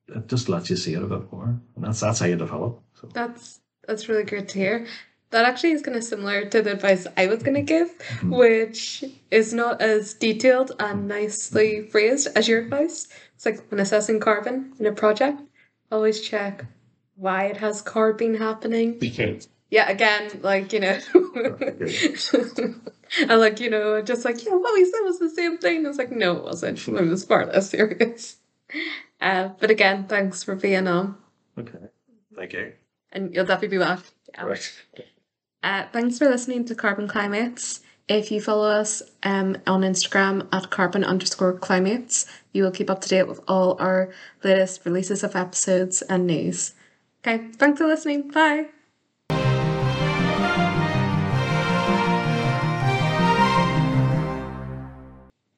it 0.07 0.27
just 0.27 0.49
lets 0.49 0.69
you 0.69 0.75
see 0.75 0.93
it 0.93 1.01
a 1.01 1.07
bit 1.07 1.31
more, 1.31 1.59
and 1.75 1.83
that's 1.83 2.01
that's 2.01 2.19
how 2.19 2.25
you 2.25 2.35
develop. 2.35 2.83
So 2.93 3.09
That's 3.13 3.60
that's 3.87 4.07
really 4.09 4.23
great 4.23 4.49
to 4.49 4.59
hear. 4.59 4.87
That 5.31 5.45
actually 5.45 5.71
is 5.71 5.81
kind 5.81 5.95
of 5.95 6.03
similar 6.03 6.43
to 6.45 6.61
the 6.61 6.73
advice 6.73 7.07
I 7.15 7.27
was 7.27 7.41
going 7.41 7.55
to 7.55 7.61
give, 7.61 7.87
Mm-hmm. 7.97 8.35
which 8.35 9.03
is 9.31 9.53
not 9.53 9.81
as 9.81 10.13
detailed 10.13 10.73
and 10.79 11.07
nicely 11.07 11.83
phrased 11.87 12.27
as 12.35 12.47
your 12.49 12.59
advice. 12.61 13.07
It's 13.35 13.45
like 13.45 13.65
when 13.71 13.79
assessing 13.79 14.19
carbon 14.19 14.73
in 14.77 14.85
a 14.85 14.91
project, 14.91 15.41
always 15.91 16.19
check 16.21 16.65
why 17.15 17.45
it 17.45 17.57
has 17.57 17.81
carbon 17.81 18.35
happening. 18.35 18.99
Because. 18.99 19.47
Yeah, 19.69 19.89
again, 19.89 20.41
like, 20.43 20.73
you 20.73 20.81
know, 20.81 20.99
and 22.33 23.39
like, 23.39 23.61
you 23.61 23.69
know, 23.69 24.01
just 24.01 24.25
like, 24.25 24.43
yeah, 24.45 24.51
what 24.53 24.73
we 24.73 24.83
said 24.83 24.99
was 25.03 25.19
the 25.19 25.29
same 25.29 25.57
thing. 25.59 25.85
It's 25.85 25.97
like, 25.97 26.11
no, 26.11 26.35
it 26.35 26.43
wasn't. 26.43 26.85
It 26.87 26.91
was 27.07 27.23
far 27.23 27.45
less 27.45 27.69
serious. 27.69 28.35
Uh, 29.21 29.49
but 29.59 29.71
again, 29.71 30.07
thanks 30.07 30.43
for 30.43 30.55
being 30.55 30.87
on. 30.87 31.15
okay, 31.57 31.77
thank 32.35 32.51
you. 32.53 32.73
And 33.11 33.33
you'll 33.33 33.45
definitely 33.45 33.77
be 33.77 33.83
back. 33.83 33.99
Yeah. 34.33 34.43
Right. 34.43 34.73
Uh, 35.63 35.83
thanks 35.91 36.17
for 36.17 36.29
listening 36.29 36.65
to 36.65 36.75
Carbon 36.75 37.07
Climates. 37.07 37.81
If 38.07 38.31
you 38.31 38.41
follow 38.41 38.67
us 38.67 39.01
um, 39.23 39.57
on 39.67 39.81
Instagram 39.81 40.47
at 40.51 40.69
carbon 40.69 41.03
underscore 41.03 41.53
climates, 41.53 42.25
you 42.51 42.63
will 42.63 42.71
keep 42.71 42.89
up 42.89 43.01
to 43.01 43.09
date 43.09 43.27
with 43.27 43.39
all 43.47 43.77
our 43.79 44.11
latest 44.43 44.85
releases 44.85 45.23
of 45.23 45.35
episodes 45.35 46.01
and 46.01 46.27
news. 46.27 46.73
Okay, 47.25 47.47
thanks 47.53 47.79
for 47.79 47.87
listening. 47.87 48.29
Bye. 48.29 48.67